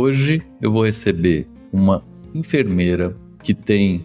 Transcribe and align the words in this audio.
hoje 0.00 0.42
eu 0.62 0.70
vou 0.70 0.84
receber 0.84 1.46
uma 1.70 2.02
enfermeira 2.34 3.14
que 3.42 3.52
tem 3.52 4.04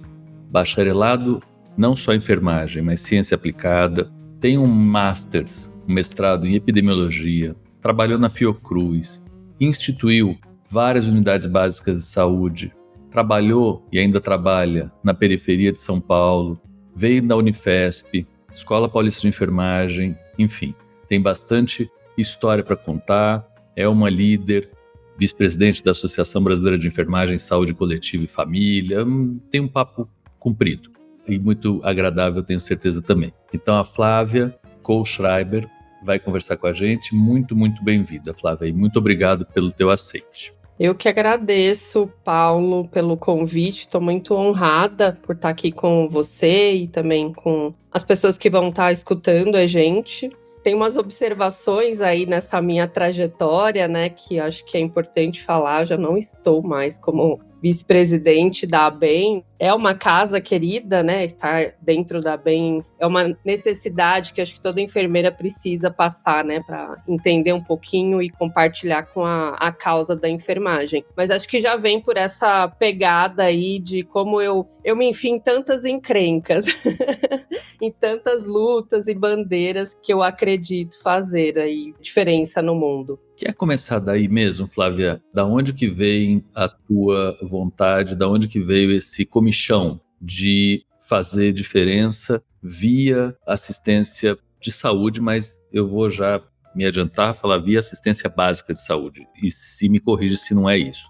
bacharelado 0.52 1.42
não 1.78 1.96
só 1.96 2.14
em 2.14 2.18
enfermagem, 2.18 2.82
mas 2.82 3.00
ciência 3.00 3.36
aplicada, 3.36 4.12
tem 4.40 4.58
um 4.58 4.66
Masters, 4.66 5.72
um 5.88 5.94
mestrado 5.94 6.46
em 6.46 6.56
epidemiologia, 6.56 7.56
trabalhou 7.82 8.20
na 8.20 8.30
Fiocruz, 8.30 9.24
instituiu 9.60 10.38
várias 10.70 11.08
unidades 11.08 11.48
básicas 11.48 12.00
de 12.00 12.06
saúde, 12.06 12.72
trabalhou 13.10 13.86
e 13.92 14.00
ainda 14.00 14.20
trabalha 14.20 14.92
na 15.04 15.14
periferia 15.14 15.72
de 15.72 15.80
São 15.80 16.02
Paulo, 16.02 16.58
veio 16.94 17.22
da 17.22 17.36
Unifesp, 17.36 18.26
Escola 18.52 18.90
Paulista 18.90 19.22
de 19.22 19.28
Enfermagem, 19.28 20.18
enfim, 20.38 20.74
tem 21.08 21.22
bastante 21.22 21.90
história 22.18 22.64
para 22.64 22.76
contar, 22.76 23.46
é 23.76 23.88
uma 23.88 24.10
líder, 24.10 24.70
vice-presidente 25.18 25.84
da 25.84 25.92
Associação 25.92 26.44
Brasileira 26.44 26.78
de 26.78 26.88
Enfermagem, 26.88 27.38
Saúde 27.38 27.74
Coletiva 27.74 28.24
e 28.24 28.28
Família. 28.28 29.04
Hum, 29.04 29.40
tem 29.50 29.62
um 29.62 29.68
papo 29.68 30.10
comprido 30.40 30.92
e 31.28 31.40
muito 31.40 31.82
agradável, 31.84 32.44
tenho 32.44 32.60
certeza 32.60 33.02
também. 33.02 33.34
Então, 33.54 33.76
a 33.76 33.86
Flávia 33.86 34.56
Kohlschreiber 34.82 35.68
vai 36.04 36.20
conversar 36.20 36.58
com 36.58 36.68
a 36.68 36.74
gente. 36.74 37.16
Muito, 37.16 37.56
muito 37.56 37.84
bem-vinda, 37.84 38.34
Flávia, 38.34 38.68
e 38.68 38.74
muito 38.74 39.00
obrigado 39.00 39.46
pelo 39.46 39.72
teu 39.72 39.90
aceite. 39.90 40.54
Eu 40.78 40.94
que 40.94 41.08
agradeço, 41.08 42.12
Paulo, 42.24 42.88
pelo 42.90 43.16
convite. 43.16 43.80
Estou 43.80 44.02
muito 44.02 44.36
honrada 44.36 45.18
por 45.24 45.36
estar 45.36 45.50
aqui 45.50 45.72
com 45.72 46.08
você 46.10 46.74
e 46.74 46.88
também 46.88 47.32
com 47.32 47.74
as 47.92 48.04
pessoas 48.04 48.38
que 48.38 48.50
vão 48.50 48.70
estar 48.70 48.92
escutando 48.92 49.56
a 49.56 49.66
gente 49.66 50.30
tem 50.66 50.74
umas 50.74 50.98
observações 50.98 52.02
aí 52.02 52.26
nessa 52.26 52.60
minha 52.60 52.88
trajetória, 52.88 53.88
né, 53.88 54.10
que 54.10 54.40
acho 54.40 54.66
que 54.66 54.76
é 54.76 54.80
importante 54.80 55.44
falar. 55.44 55.86
Já 55.86 55.96
não 55.96 56.18
estou 56.18 56.64
mais 56.64 56.98
como 56.98 57.40
vice-presidente 57.66 58.68
da 58.68 58.86
ABEM. 58.86 59.44
É 59.58 59.74
uma 59.74 59.96
casa 59.96 60.40
querida, 60.40 61.02
né? 61.02 61.26
Estar 61.26 61.74
dentro 61.82 62.22
da 62.22 62.34
ABEM 62.34 62.84
é 63.00 63.08
uma 63.08 63.36
necessidade 63.44 64.34
que 64.34 64.40
acho 64.40 64.54
que 64.54 64.62
toda 64.62 64.80
enfermeira 64.80 65.32
precisa 65.32 65.90
passar, 65.90 66.46
né? 66.46 66.60
Para 66.64 67.02
entender 67.08 67.54
um 67.54 67.60
pouquinho 67.60 68.22
e 68.22 68.30
compartilhar 68.30 69.08
com 69.08 69.26
a, 69.26 69.56
a 69.56 69.72
causa 69.72 70.16
da 70.16 70.30
enfermagem. 70.30 71.04
Mas 71.18 71.32
acho 71.32 71.48
que 71.48 71.60
já 71.60 71.76
vem 71.76 72.00
por 72.00 72.18
essa 72.18 72.68
pegada 72.68 73.42
aí 73.42 73.80
de 73.80 74.04
como 74.04 74.40
eu, 74.40 74.70
eu 74.84 74.96
me 74.96 75.10
enfim 75.10 75.34
em 75.36 75.40
tantas 75.40 75.86
encrencas, 75.86 76.68
em 77.82 77.92
tantas 77.92 78.46
lutas 78.46 79.08
e 79.08 79.16
bandeiras 79.16 79.98
que 80.04 80.14
eu 80.14 80.22
acredito 80.22 81.02
fazer 81.02 81.58
aí 81.58 81.96
diferença 82.00 82.62
no 82.62 82.76
mundo. 82.76 83.20
Quer 83.38 83.54
começar 83.54 84.00
daí 84.00 84.28
mesmo, 84.28 84.66
Flávia? 84.66 85.22
Da 85.34 85.46
onde 85.46 85.74
que 85.74 85.88
vem 85.88 86.44
a 86.56 86.70
tua 86.70 87.38
vontade, 87.42 88.16
da 88.16 88.30
onde 88.30 88.48
que 88.48 88.60
veio 88.60 88.92
esse 88.92 89.26
comichão 89.26 90.00
de 90.22 90.86
fazer 91.08 91.52
diferença 91.52 92.42
via 92.64 93.36
assistência 93.46 94.38
de 94.60 94.72
saúde, 94.72 95.22
mas 95.22 95.60
eu 95.72 95.88
vou 95.88 96.10
já 96.10 96.42
me 96.74 96.86
adiantar, 96.86 97.36
falar 97.36 97.58
via 97.58 97.80
assistência 97.80 98.30
básica 98.30 98.74
de 98.74 98.84
saúde. 98.84 99.28
E 99.44 99.52
se 99.52 99.90
me 99.90 100.00
corrige 100.00 100.38
se 100.38 100.54
não 100.54 100.70
é 100.70 100.78
isso. 100.78 101.06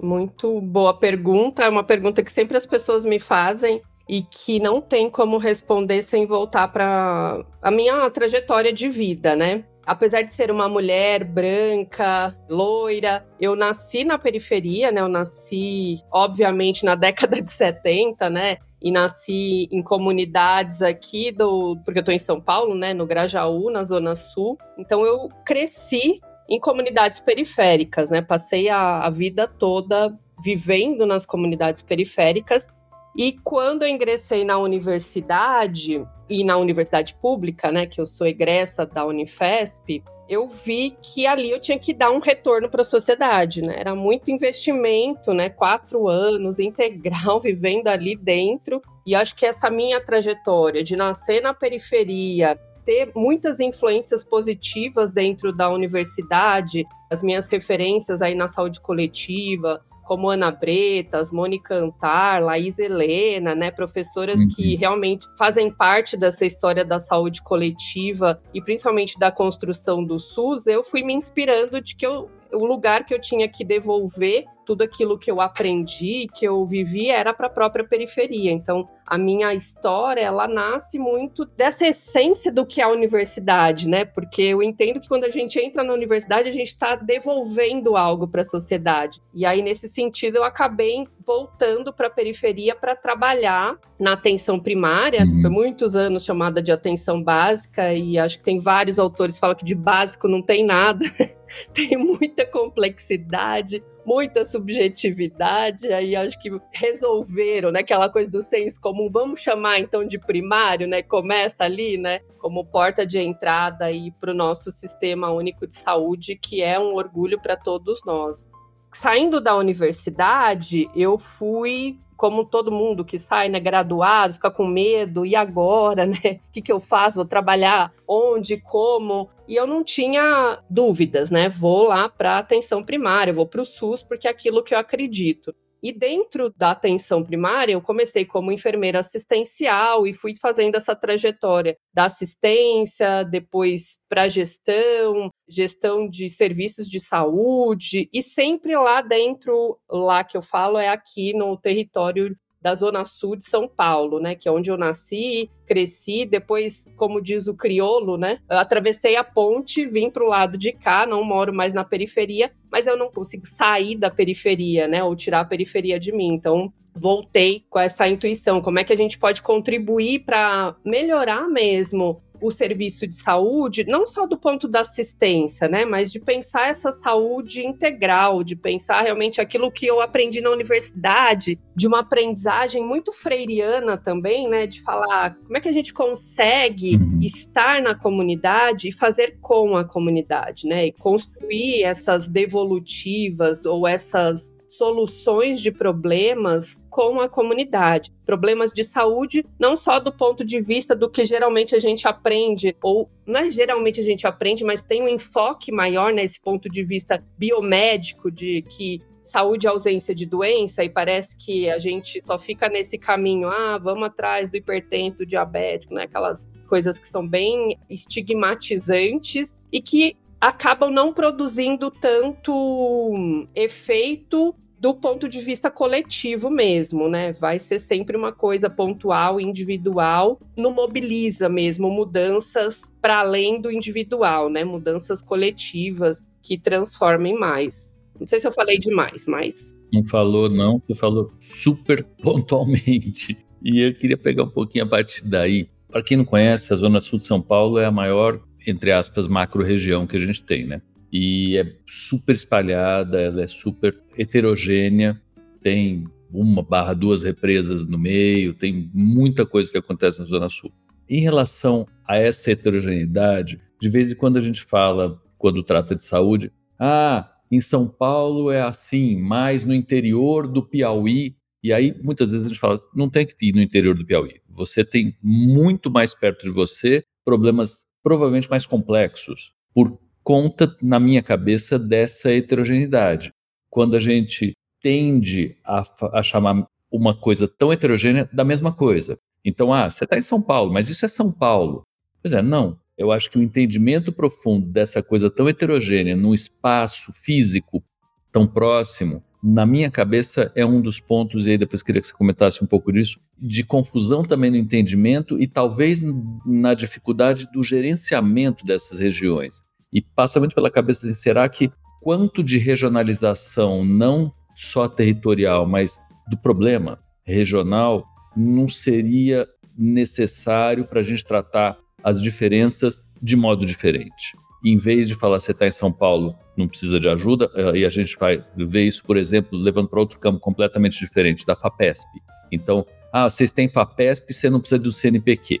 Muito 0.00 0.60
boa 0.60 0.92
pergunta, 0.92 1.62
é 1.62 1.68
uma 1.68 1.84
pergunta 1.84 2.22
que 2.22 2.32
sempre 2.32 2.56
as 2.56 2.66
pessoas 2.66 3.06
me 3.06 3.18
fazem 3.18 3.80
e 4.08 4.22
que 4.22 4.60
não 4.60 4.80
tem 4.80 5.10
como 5.10 5.38
responder 5.38 6.02
sem 6.02 6.26
voltar 6.26 6.68
para 6.68 7.44
a 7.60 7.70
minha 7.70 8.08
trajetória 8.10 8.72
de 8.72 8.88
vida, 8.88 9.34
né? 9.34 9.64
Apesar 9.86 10.22
de 10.22 10.32
ser 10.32 10.50
uma 10.50 10.68
mulher 10.68 11.22
branca, 11.22 12.36
loira, 12.48 13.24
eu 13.40 13.54
nasci 13.54 14.04
na 14.04 14.18
periferia, 14.18 14.90
né? 14.90 15.00
Eu 15.00 15.08
nasci, 15.08 16.02
obviamente, 16.10 16.84
na 16.84 16.96
década 16.96 17.40
de 17.40 17.50
70, 17.50 18.28
né? 18.28 18.56
E 18.82 18.90
nasci 18.90 19.68
em 19.70 19.82
comunidades 19.82 20.82
aqui 20.82 21.30
do. 21.30 21.78
Porque 21.84 22.00
eu 22.00 22.04
tô 22.04 22.12
em 22.12 22.18
São 22.18 22.40
Paulo, 22.40 22.74
né? 22.74 22.92
No 22.92 23.06
Grajaú, 23.06 23.70
na 23.70 23.84
Zona 23.84 24.16
Sul. 24.16 24.58
Então 24.76 25.04
eu 25.06 25.28
cresci 25.44 26.20
em 26.48 26.60
comunidades 26.60 27.20
periféricas, 27.20 28.10
né? 28.10 28.20
Passei 28.20 28.68
a, 28.68 29.00
a 29.00 29.10
vida 29.10 29.46
toda 29.48 30.16
vivendo 30.42 31.06
nas 31.06 31.24
comunidades 31.24 31.82
periféricas 31.82 32.68
e 33.16 33.32
quando 33.42 33.82
eu 33.82 33.88
ingressei 33.88 34.44
na 34.44 34.58
universidade, 34.58 36.06
e 36.28 36.44
na 36.44 36.56
universidade 36.56 37.14
pública, 37.14 37.70
né, 37.70 37.86
que 37.86 38.00
eu 38.00 38.06
sou 38.06 38.26
egressa 38.26 38.84
da 38.84 39.04
Unifesp, 39.04 40.02
eu 40.28 40.48
vi 40.48 40.96
que 41.00 41.26
ali 41.26 41.50
eu 41.50 41.60
tinha 41.60 41.78
que 41.78 41.94
dar 41.94 42.10
um 42.10 42.18
retorno 42.18 42.68
para 42.68 42.80
a 42.80 42.84
sociedade, 42.84 43.62
né? 43.62 43.76
Era 43.78 43.94
muito 43.94 44.28
investimento, 44.28 45.32
né? 45.32 45.48
Quatro 45.48 46.08
anos 46.08 46.58
integral 46.58 47.38
vivendo 47.40 47.86
ali 47.86 48.16
dentro. 48.16 48.82
E 49.06 49.14
acho 49.14 49.36
que 49.36 49.46
essa 49.46 49.70
minha 49.70 50.00
trajetória 50.00 50.82
de 50.82 50.96
nascer 50.96 51.40
na 51.40 51.54
periferia, 51.54 52.58
ter 52.84 53.12
muitas 53.14 53.60
influências 53.60 54.24
positivas 54.24 55.12
dentro 55.12 55.52
da 55.52 55.70
universidade, 55.70 56.84
as 57.08 57.22
minhas 57.22 57.46
referências 57.46 58.20
aí 58.20 58.34
na 58.34 58.48
saúde 58.48 58.80
coletiva, 58.80 59.80
como 60.06 60.30
Ana 60.30 60.50
Bretas, 60.50 61.32
Mônica 61.32 61.74
Antar, 61.74 62.40
Laís 62.40 62.78
Helena, 62.78 63.54
né, 63.54 63.70
professoras 63.70 64.40
uhum. 64.40 64.48
que 64.48 64.76
realmente 64.76 65.26
fazem 65.36 65.70
parte 65.70 66.16
dessa 66.16 66.46
história 66.46 66.84
da 66.84 67.00
saúde 67.00 67.42
coletiva 67.42 68.40
e 68.54 68.62
principalmente 68.62 69.18
da 69.18 69.32
construção 69.32 70.02
do 70.02 70.18
SUS, 70.18 70.66
eu 70.66 70.84
fui 70.84 71.02
me 71.02 71.12
inspirando 71.12 71.80
de 71.80 71.96
que 71.96 72.06
eu, 72.06 72.30
o 72.52 72.64
lugar 72.64 73.04
que 73.04 73.12
eu 73.12 73.20
tinha 73.20 73.48
que 73.48 73.64
devolver 73.64 74.44
tudo 74.64 74.82
aquilo 74.82 75.18
que 75.18 75.30
eu 75.30 75.40
aprendi, 75.40 76.26
que 76.34 76.44
eu 76.44 76.64
vivi, 76.66 77.08
era 77.08 77.32
para 77.32 77.46
a 77.46 77.50
própria 77.50 77.84
periferia. 77.84 78.50
Então, 78.50 78.88
a 79.06 79.16
minha 79.16 79.54
história, 79.54 80.20
ela 80.20 80.48
nasce 80.48 80.98
muito 80.98 81.44
dessa 81.44 81.86
essência 81.86 82.50
do 82.50 82.66
que 82.66 82.80
é 82.80 82.84
a 82.84 82.88
universidade, 82.88 83.88
né? 83.88 84.04
Porque 84.04 84.42
eu 84.42 84.62
entendo 84.62 84.98
que 84.98 85.08
quando 85.08 85.24
a 85.24 85.30
gente 85.30 85.58
entra 85.60 85.84
na 85.84 85.92
universidade, 85.92 86.48
a 86.48 86.52
gente 86.52 86.68
está 86.68 86.96
devolvendo 86.96 87.96
algo 87.96 88.26
para 88.26 88.42
a 88.42 88.44
sociedade. 88.44 89.20
E 89.32 89.46
aí, 89.46 89.62
nesse 89.62 89.88
sentido, 89.88 90.36
eu 90.36 90.44
acabei 90.44 91.06
voltando 91.20 91.92
para 91.92 92.08
a 92.08 92.10
periferia 92.10 92.74
para 92.74 92.96
trabalhar 92.96 93.78
na 93.98 94.14
atenção 94.14 94.58
primária, 94.58 95.22
uhum. 95.22 95.50
muitos 95.50 95.94
anos 95.94 96.24
chamada 96.24 96.60
de 96.60 96.72
atenção 96.72 97.22
básica, 97.22 97.94
e 97.94 98.18
acho 98.18 98.38
que 98.38 98.44
tem 98.44 98.58
vários 98.58 98.98
autores 98.98 99.36
que 99.36 99.40
falam 99.40 99.56
que 99.56 99.64
de 99.64 99.74
básico 99.74 100.26
não 100.26 100.42
tem 100.42 100.64
nada. 100.64 101.04
tem 101.72 101.96
muita 101.96 102.44
complexidade, 102.44 103.82
muita 104.06 104.44
subjetividade, 104.44 105.92
aí 105.92 106.14
acho 106.14 106.38
que 106.38 106.50
resolveram, 106.70 107.72
né, 107.72 107.80
aquela 107.80 108.08
coisa 108.08 108.30
do 108.30 108.40
senso 108.40 108.80
comum, 108.80 108.95
vamos 109.10 109.40
chamar 109.40 109.78
então 109.78 110.06
de 110.06 110.18
primário, 110.18 110.86
né, 110.86 111.02
começa 111.02 111.64
ali, 111.64 111.96
né, 111.98 112.20
como 112.38 112.64
porta 112.64 113.06
de 113.06 113.18
entrada 113.18 113.84
aí 113.86 114.10
para 114.20 114.30
o 114.30 114.34
nosso 114.34 114.70
sistema 114.70 115.30
único 115.30 115.66
de 115.66 115.74
saúde, 115.74 116.36
que 116.36 116.62
é 116.62 116.78
um 116.78 116.94
orgulho 116.94 117.40
para 117.40 117.56
todos 117.56 118.00
nós. 118.04 118.48
Saindo 118.92 119.40
da 119.40 119.54
universidade, 119.56 120.88
eu 120.94 121.18
fui 121.18 121.98
como 122.16 122.44
todo 122.44 122.72
mundo 122.72 123.04
que 123.04 123.18
sai, 123.18 123.48
né, 123.48 123.60
graduado, 123.60 124.34
fica 124.34 124.50
com 124.50 124.66
medo, 124.66 125.26
e 125.26 125.36
agora, 125.36 126.06
né? 126.06 126.40
O 126.48 126.52
que, 126.52 126.62
que 126.62 126.72
eu 126.72 126.80
faço? 126.80 127.16
Vou 127.16 127.26
trabalhar 127.26 127.92
onde, 128.08 128.56
como? 128.56 129.28
E 129.46 129.54
eu 129.54 129.66
não 129.66 129.84
tinha 129.84 130.58
dúvidas, 130.68 131.30
né? 131.30 131.48
Vou 131.48 131.88
lá 131.88 132.08
para 132.08 132.38
atenção 132.38 132.82
primária, 132.82 133.32
vou 133.32 133.46
para 133.46 133.60
o 133.60 133.66
SUS, 133.66 134.02
porque 134.02 134.26
é 134.26 134.30
aquilo 134.30 134.62
que 134.62 134.74
eu 134.74 134.78
acredito. 134.78 135.54
E 135.86 135.92
dentro 135.92 136.52
da 136.56 136.72
atenção 136.72 137.22
primária, 137.22 137.74
eu 137.74 137.80
comecei 137.80 138.24
como 138.24 138.50
enfermeira 138.50 138.98
assistencial 138.98 140.04
e 140.04 140.12
fui 140.12 140.34
fazendo 140.34 140.74
essa 140.74 140.96
trajetória 140.96 141.78
da 141.94 142.06
assistência, 142.06 143.22
depois 143.22 143.96
para 144.08 144.28
gestão, 144.28 145.30
gestão 145.48 146.08
de 146.08 146.28
serviços 146.28 146.88
de 146.88 146.98
saúde 146.98 148.08
e 148.12 148.20
sempre 148.20 148.74
lá 148.74 149.00
dentro, 149.00 149.78
lá 149.88 150.24
que 150.24 150.36
eu 150.36 150.42
falo 150.42 150.76
é 150.76 150.88
aqui 150.88 151.32
no 151.32 151.56
território 151.56 152.36
da 152.66 152.74
Zona 152.74 153.04
Sul 153.04 153.36
de 153.36 153.44
São 153.44 153.68
Paulo, 153.68 154.18
né? 154.18 154.34
Que 154.34 154.48
é 154.48 154.50
onde 154.50 154.72
eu 154.72 154.76
nasci, 154.76 155.48
cresci. 155.64 156.26
Depois, 156.26 156.84
como 156.96 157.22
diz 157.22 157.46
o 157.46 157.54
criolo, 157.54 158.16
né? 158.16 158.40
Atravessei 158.48 159.14
a 159.14 159.22
ponte, 159.22 159.86
vim 159.86 160.10
para 160.10 160.24
o 160.24 160.28
lado 160.28 160.58
de 160.58 160.72
cá, 160.72 161.06
não 161.06 161.22
moro 161.22 161.54
mais 161.54 161.72
na 161.72 161.84
periferia, 161.84 162.50
mas 162.68 162.88
eu 162.88 162.96
não 162.96 163.08
consigo 163.08 163.46
sair 163.46 163.94
da 163.94 164.10
periferia, 164.10 164.88
né? 164.88 165.04
Ou 165.04 165.14
tirar 165.14 165.42
a 165.42 165.44
periferia 165.44 166.00
de 166.00 166.10
mim. 166.10 166.26
Então, 166.34 166.72
voltei 166.92 167.64
com 167.70 167.78
essa 167.78 168.08
intuição. 168.08 168.60
Como 168.60 168.80
é 168.80 168.84
que 168.84 168.92
a 168.92 168.96
gente 168.96 169.16
pode 169.16 169.42
contribuir 169.42 170.24
para 170.24 170.74
melhorar 170.84 171.46
mesmo 171.48 172.16
o 172.40 172.50
serviço 172.50 173.06
de 173.06 173.14
saúde, 173.14 173.84
não 173.84 174.04
só 174.06 174.26
do 174.26 174.38
ponto 174.38 174.68
da 174.68 174.80
assistência, 174.80 175.68
né, 175.68 175.84
mas 175.84 176.12
de 176.12 176.20
pensar 176.20 176.68
essa 176.68 176.92
saúde 176.92 177.64
integral, 177.64 178.42
de 178.42 178.56
pensar 178.56 179.02
realmente 179.02 179.40
aquilo 179.40 179.70
que 179.70 179.86
eu 179.86 180.00
aprendi 180.00 180.40
na 180.40 180.50
universidade, 180.50 181.58
de 181.74 181.86
uma 181.86 182.00
aprendizagem 182.00 182.84
muito 182.84 183.12
freiriana 183.12 183.96
também, 183.96 184.48
né, 184.48 184.66
de 184.66 184.82
falar 184.82 185.36
como 185.36 185.56
é 185.56 185.60
que 185.60 185.68
a 185.68 185.72
gente 185.72 185.92
consegue 185.92 186.96
uhum. 186.96 187.20
estar 187.22 187.82
na 187.82 187.94
comunidade 187.94 188.88
e 188.88 188.92
fazer 188.92 189.38
com 189.40 189.76
a 189.76 189.84
comunidade, 189.84 190.66
né, 190.66 190.86
e 190.86 190.92
construir 190.92 191.82
essas 191.82 192.28
devolutivas 192.28 193.66
ou 193.66 193.86
essas 193.86 194.55
soluções 194.76 195.60
de 195.60 195.72
problemas 195.72 196.80
com 196.90 197.20
a 197.20 197.28
comunidade. 197.28 198.12
Problemas 198.24 198.72
de 198.72 198.84
saúde, 198.84 199.44
não 199.58 199.76
só 199.76 199.98
do 199.98 200.12
ponto 200.12 200.44
de 200.44 200.60
vista 200.60 200.94
do 200.94 201.10
que 201.10 201.24
geralmente 201.24 201.74
a 201.74 201.78
gente 201.78 202.06
aprende, 202.06 202.76
ou 202.82 203.10
não 203.26 203.40
é 203.40 203.50
geralmente 203.50 204.00
a 204.00 204.04
gente 204.04 204.26
aprende, 204.26 204.64
mas 204.64 204.82
tem 204.82 205.02
um 205.02 205.08
enfoque 205.08 205.72
maior 205.72 206.12
nesse 206.12 206.40
ponto 206.40 206.68
de 206.68 206.82
vista 206.82 207.24
biomédico, 207.38 208.30
de 208.30 208.62
que 208.62 209.02
saúde 209.22 209.66
é 209.66 209.70
ausência 209.70 210.14
de 210.14 210.24
doença, 210.24 210.84
e 210.84 210.88
parece 210.88 211.36
que 211.36 211.68
a 211.68 211.78
gente 211.78 212.22
só 212.24 212.38
fica 212.38 212.68
nesse 212.68 212.96
caminho, 212.96 213.48
ah, 213.48 213.78
vamos 213.78 214.04
atrás 214.04 214.48
do 214.48 214.56
hipertenso, 214.56 215.18
do 215.18 215.26
diabético, 215.26 215.94
né? 215.94 216.04
Aquelas 216.04 216.48
coisas 216.68 216.98
que 216.98 217.08
são 217.08 217.26
bem 217.26 217.78
estigmatizantes 217.90 219.56
e 219.72 219.80
que 219.80 220.16
acabam 220.40 220.90
não 220.90 221.12
produzindo 221.12 221.90
tanto 221.90 223.46
efeito 223.54 224.54
do 224.86 224.94
ponto 224.94 225.28
de 225.28 225.40
vista 225.40 225.68
coletivo 225.68 226.48
mesmo, 226.48 227.08
né? 227.08 227.32
Vai 227.32 227.58
ser 227.58 227.80
sempre 227.80 228.16
uma 228.16 228.30
coisa 228.30 228.70
pontual, 228.70 229.40
individual, 229.40 230.38
não 230.56 230.72
mobiliza 230.72 231.48
mesmo 231.48 231.90
mudanças 231.90 232.82
para 233.02 233.18
além 233.18 233.60
do 233.60 233.68
individual, 233.68 234.48
né? 234.48 234.62
Mudanças 234.62 235.20
coletivas 235.20 236.24
que 236.40 236.56
transformem 236.56 237.36
mais. 237.36 237.96
Não 238.16 238.28
sei 238.28 238.38
se 238.38 238.46
eu 238.46 238.52
falei 238.52 238.78
demais, 238.78 239.26
mas. 239.26 239.76
Não 239.92 240.04
falou, 240.04 240.48
não, 240.48 240.80
você 240.86 240.94
falou 240.94 241.32
super 241.40 242.04
pontualmente. 242.22 243.36
E 243.64 243.80
eu 243.80 243.92
queria 243.92 244.16
pegar 244.16 244.44
um 244.44 244.50
pouquinho 244.50 244.84
a 244.84 244.88
partir 244.88 245.26
daí. 245.26 245.68
Para 245.88 246.04
quem 246.04 246.16
não 246.16 246.24
conhece, 246.24 246.72
a 246.72 246.76
Zona 246.76 247.00
Sul 247.00 247.18
de 247.18 247.24
São 247.24 247.42
Paulo 247.42 247.76
é 247.80 247.86
a 247.86 247.90
maior, 247.90 248.40
entre 248.64 248.92
aspas, 248.92 249.26
macro-região 249.26 250.06
que 250.06 250.16
a 250.16 250.20
gente 250.20 250.44
tem, 250.44 250.64
né? 250.64 250.80
E 251.18 251.56
é 251.56 251.72
super 251.86 252.34
espalhada, 252.34 253.18
ela 253.18 253.42
é 253.42 253.46
super 253.46 253.98
heterogênea, 254.18 255.18
tem 255.62 256.04
uma 256.30 256.62
barra 256.62 256.92
duas 256.92 257.22
represas 257.22 257.86
no 257.86 257.96
meio, 257.96 258.52
tem 258.52 258.90
muita 258.92 259.46
coisa 259.46 259.72
que 259.72 259.78
acontece 259.78 260.18
na 260.18 260.26
Zona 260.26 260.50
Sul. 260.50 260.70
Em 261.08 261.20
relação 261.20 261.86
a 262.06 262.18
essa 262.18 262.50
heterogeneidade, 262.50 263.58
de 263.80 263.88
vez 263.88 264.12
em 264.12 264.14
quando 264.14 264.36
a 264.36 264.42
gente 264.42 264.62
fala, 264.62 265.18
quando 265.38 265.62
trata 265.62 265.94
de 265.94 266.04
saúde, 266.04 266.52
ah, 266.78 267.32
em 267.50 267.60
São 267.60 267.88
Paulo 267.88 268.50
é 268.50 268.60
assim, 268.60 269.18
mas 269.18 269.64
no 269.64 269.72
interior 269.72 270.46
do 270.46 270.62
Piauí. 270.62 271.34
E 271.62 271.72
aí, 271.72 271.94
muitas 272.02 272.30
vezes 272.30 272.44
a 272.44 272.48
gente 272.50 272.60
fala, 272.60 272.78
não 272.94 273.08
tem 273.08 273.26
que 273.26 273.34
ir 273.46 273.54
no 273.54 273.62
interior 273.62 273.96
do 273.96 274.04
Piauí. 274.04 274.42
Você 274.50 274.84
tem 274.84 275.16
muito 275.22 275.90
mais 275.90 276.14
perto 276.14 276.42
de 276.42 276.50
você 276.50 277.02
problemas 277.24 277.86
provavelmente 278.02 278.50
mais 278.50 278.66
complexos, 278.66 279.54
por 279.74 279.98
conta, 280.26 280.76
na 280.82 280.98
minha 280.98 281.22
cabeça, 281.22 281.78
dessa 281.78 282.32
heterogeneidade. 282.32 283.32
Quando 283.70 283.94
a 283.94 284.00
gente 284.00 284.54
tende 284.82 285.56
a, 285.64 285.84
a 286.14 286.20
chamar 286.20 286.66
uma 286.90 287.14
coisa 287.14 287.46
tão 287.46 287.72
heterogênea 287.72 288.28
da 288.32 288.42
mesma 288.42 288.72
coisa. 288.72 289.16
Então, 289.44 289.72
ah, 289.72 289.88
você 289.88 290.02
está 290.02 290.18
em 290.18 290.22
São 290.22 290.42
Paulo, 290.42 290.72
mas 290.72 290.90
isso 290.90 291.04
é 291.04 291.08
São 291.08 291.30
Paulo. 291.30 291.84
Pois 292.20 292.34
é, 292.34 292.42
não. 292.42 292.76
Eu 292.98 293.12
acho 293.12 293.30
que 293.30 293.38
o 293.38 293.42
entendimento 293.42 294.12
profundo 294.12 294.66
dessa 294.66 295.00
coisa 295.00 295.30
tão 295.30 295.48
heterogênea 295.48 296.16
num 296.16 296.34
espaço 296.34 297.12
físico 297.12 297.84
tão 298.32 298.48
próximo, 298.48 299.22
na 299.40 299.64
minha 299.64 299.92
cabeça 299.92 300.50
é 300.56 300.66
um 300.66 300.80
dos 300.80 300.98
pontos, 300.98 301.46
e 301.46 301.50
aí 301.50 301.58
depois 301.58 301.84
queria 301.84 302.00
que 302.00 302.08
você 302.08 302.12
comentasse 302.12 302.64
um 302.64 302.66
pouco 302.66 302.92
disso, 302.92 303.20
de 303.38 303.62
confusão 303.62 304.24
também 304.24 304.50
no 304.50 304.56
entendimento 304.56 305.40
e 305.40 305.46
talvez 305.46 306.02
na 306.44 306.74
dificuldade 306.74 307.46
do 307.52 307.62
gerenciamento 307.62 308.66
dessas 308.66 308.98
regiões. 308.98 309.62
E 309.92 310.00
passa 310.00 310.38
muito 310.38 310.54
pela 310.54 310.70
cabeça 310.70 311.06
assim, 311.06 311.14
será 311.14 311.48
que 311.48 311.70
quanto 312.00 312.42
de 312.42 312.58
regionalização, 312.58 313.84
não 313.84 314.32
só 314.54 314.88
territorial, 314.88 315.66
mas 315.66 316.00
do 316.28 316.36
problema 316.36 316.98
regional, 317.24 318.06
não 318.36 318.68
seria 318.68 319.46
necessário 319.76 320.84
para 320.84 321.00
a 321.00 321.02
gente 321.02 321.24
tratar 321.24 321.76
as 322.02 322.20
diferenças 322.20 323.08
de 323.22 323.36
modo 323.36 323.64
diferente? 323.66 324.36
Em 324.64 324.76
vez 324.76 325.06
de 325.06 325.14
falar 325.14 325.38
você 325.38 325.52
está 325.52 325.66
em 325.66 325.70
São 325.70 325.92
Paulo, 325.92 326.34
não 326.56 326.66
precisa 326.66 326.98
de 326.98 327.08
ajuda, 327.08 327.50
eh, 327.54 327.78
e 327.78 327.84
a 327.84 327.90
gente 327.90 328.16
vai 328.18 328.44
ver 328.56 328.84
isso, 328.84 329.04
por 329.04 329.16
exemplo, 329.16 329.58
levando 329.58 329.88
para 329.88 330.00
outro 330.00 330.18
campo 330.18 330.40
completamente 330.40 330.98
diferente, 330.98 331.46
da 331.46 331.54
FAPESP. 331.54 332.08
Então, 332.50 332.84
ah, 333.12 333.28
vocês 333.28 333.52
têm 333.52 333.68
FAPESP, 333.68 334.32
você 334.32 334.50
não 334.50 334.60
precisa 334.60 334.80
do 334.80 334.92
CNPq 334.92 335.60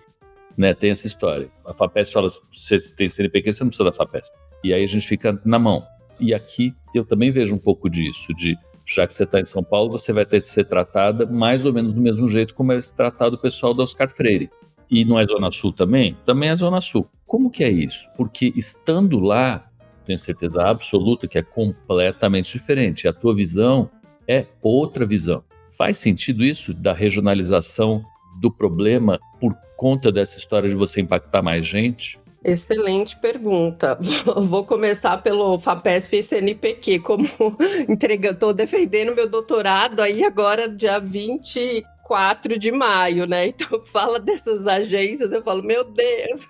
né? 0.56 0.74
Tem 0.74 0.90
essa 0.90 1.06
história. 1.06 1.50
A 1.64 1.72
FAPESP 1.72 2.14
fala, 2.14 2.30
se 2.30 2.40
você 2.50 2.94
tem 2.94 3.08
CNPq, 3.08 3.52
você 3.52 3.64
não 3.64 3.68
precisa 3.68 3.90
da 3.90 3.96
FAPESP. 3.96 4.34
E 4.64 4.72
aí 4.72 4.82
a 4.82 4.88
gente 4.88 5.06
fica 5.06 5.40
na 5.44 5.58
mão. 5.58 5.84
E 6.18 6.32
aqui 6.32 6.72
eu 6.94 7.04
também 7.04 7.30
vejo 7.30 7.54
um 7.54 7.58
pouco 7.58 7.90
disso, 7.90 8.32
de 8.34 8.56
já 8.86 9.06
que 9.06 9.14
você 9.14 9.24
está 9.24 9.40
em 9.40 9.44
São 9.44 9.62
Paulo, 9.62 9.90
você 9.90 10.12
vai 10.12 10.24
ter 10.24 10.40
que 10.40 10.46
ser 10.46 10.64
tratada 10.64 11.26
mais 11.26 11.64
ou 11.64 11.72
menos 11.72 11.92
do 11.92 12.00
mesmo 12.00 12.28
jeito 12.28 12.54
como 12.54 12.72
é 12.72 12.80
tratado 12.80 13.36
o 13.36 13.38
pessoal 13.38 13.72
da 13.72 13.82
Oscar 13.82 14.08
Freire. 14.08 14.48
E 14.88 15.04
não 15.04 15.18
é 15.18 15.26
Zona 15.26 15.50
Sul 15.50 15.72
também? 15.72 16.16
Também 16.24 16.48
é 16.48 16.56
Zona 16.56 16.80
Sul. 16.80 17.08
Como 17.26 17.50
que 17.50 17.64
é 17.64 17.70
isso? 17.70 18.08
Porque 18.16 18.52
estando 18.54 19.18
lá, 19.18 19.68
tenho 20.04 20.18
certeza 20.18 20.62
absoluta 20.62 21.26
que 21.26 21.36
é 21.36 21.42
completamente 21.42 22.52
diferente. 22.52 23.08
A 23.08 23.12
tua 23.12 23.34
visão 23.34 23.90
é 24.28 24.46
outra 24.62 25.04
visão. 25.04 25.42
Faz 25.76 25.98
sentido 25.98 26.44
isso 26.44 26.72
da 26.72 26.92
regionalização 26.92 28.04
do 28.40 28.50
problema 28.50 29.18
por 29.40 29.56
conta 29.76 30.10
dessa 30.10 30.38
história 30.38 30.68
de 30.68 30.74
você 30.74 31.00
impactar 31.00 31.42
mais 31.42 31.66
gente? 31.66 32.18
Excelente 32.44 33.16
pergunta. 33.16 33.98
Vou 34.44 34.64
começar 34.64 35.18
pelo 35.18 35.58
FAPESP 35.58 36.16
e 36.18 36.22
CNPq, 36.22 37.00
como 37.00 37.24
entrega, 37.88 38.30
estou 38.30 38.54
defendendo 38.54 39.16
meu 39.16 39.28
doutorado 39.28 40.00
aí 40.00 40.22
agora, 40.22 40.68
dia 40.68 41.00
24 41.00 41.95
4 42.06 42.56
de 42.56 42.70
maio, 42.70 43.26
né? 43.26 43.48
Então 43.56 43.84
fala 43.84 44.20
dessas 44.20 44.66
agências, 44.66 45.32
eu 45.32 45.42
falo, 45.42 45.62
meu 45.62 45.82
Deus, 45.82 46.46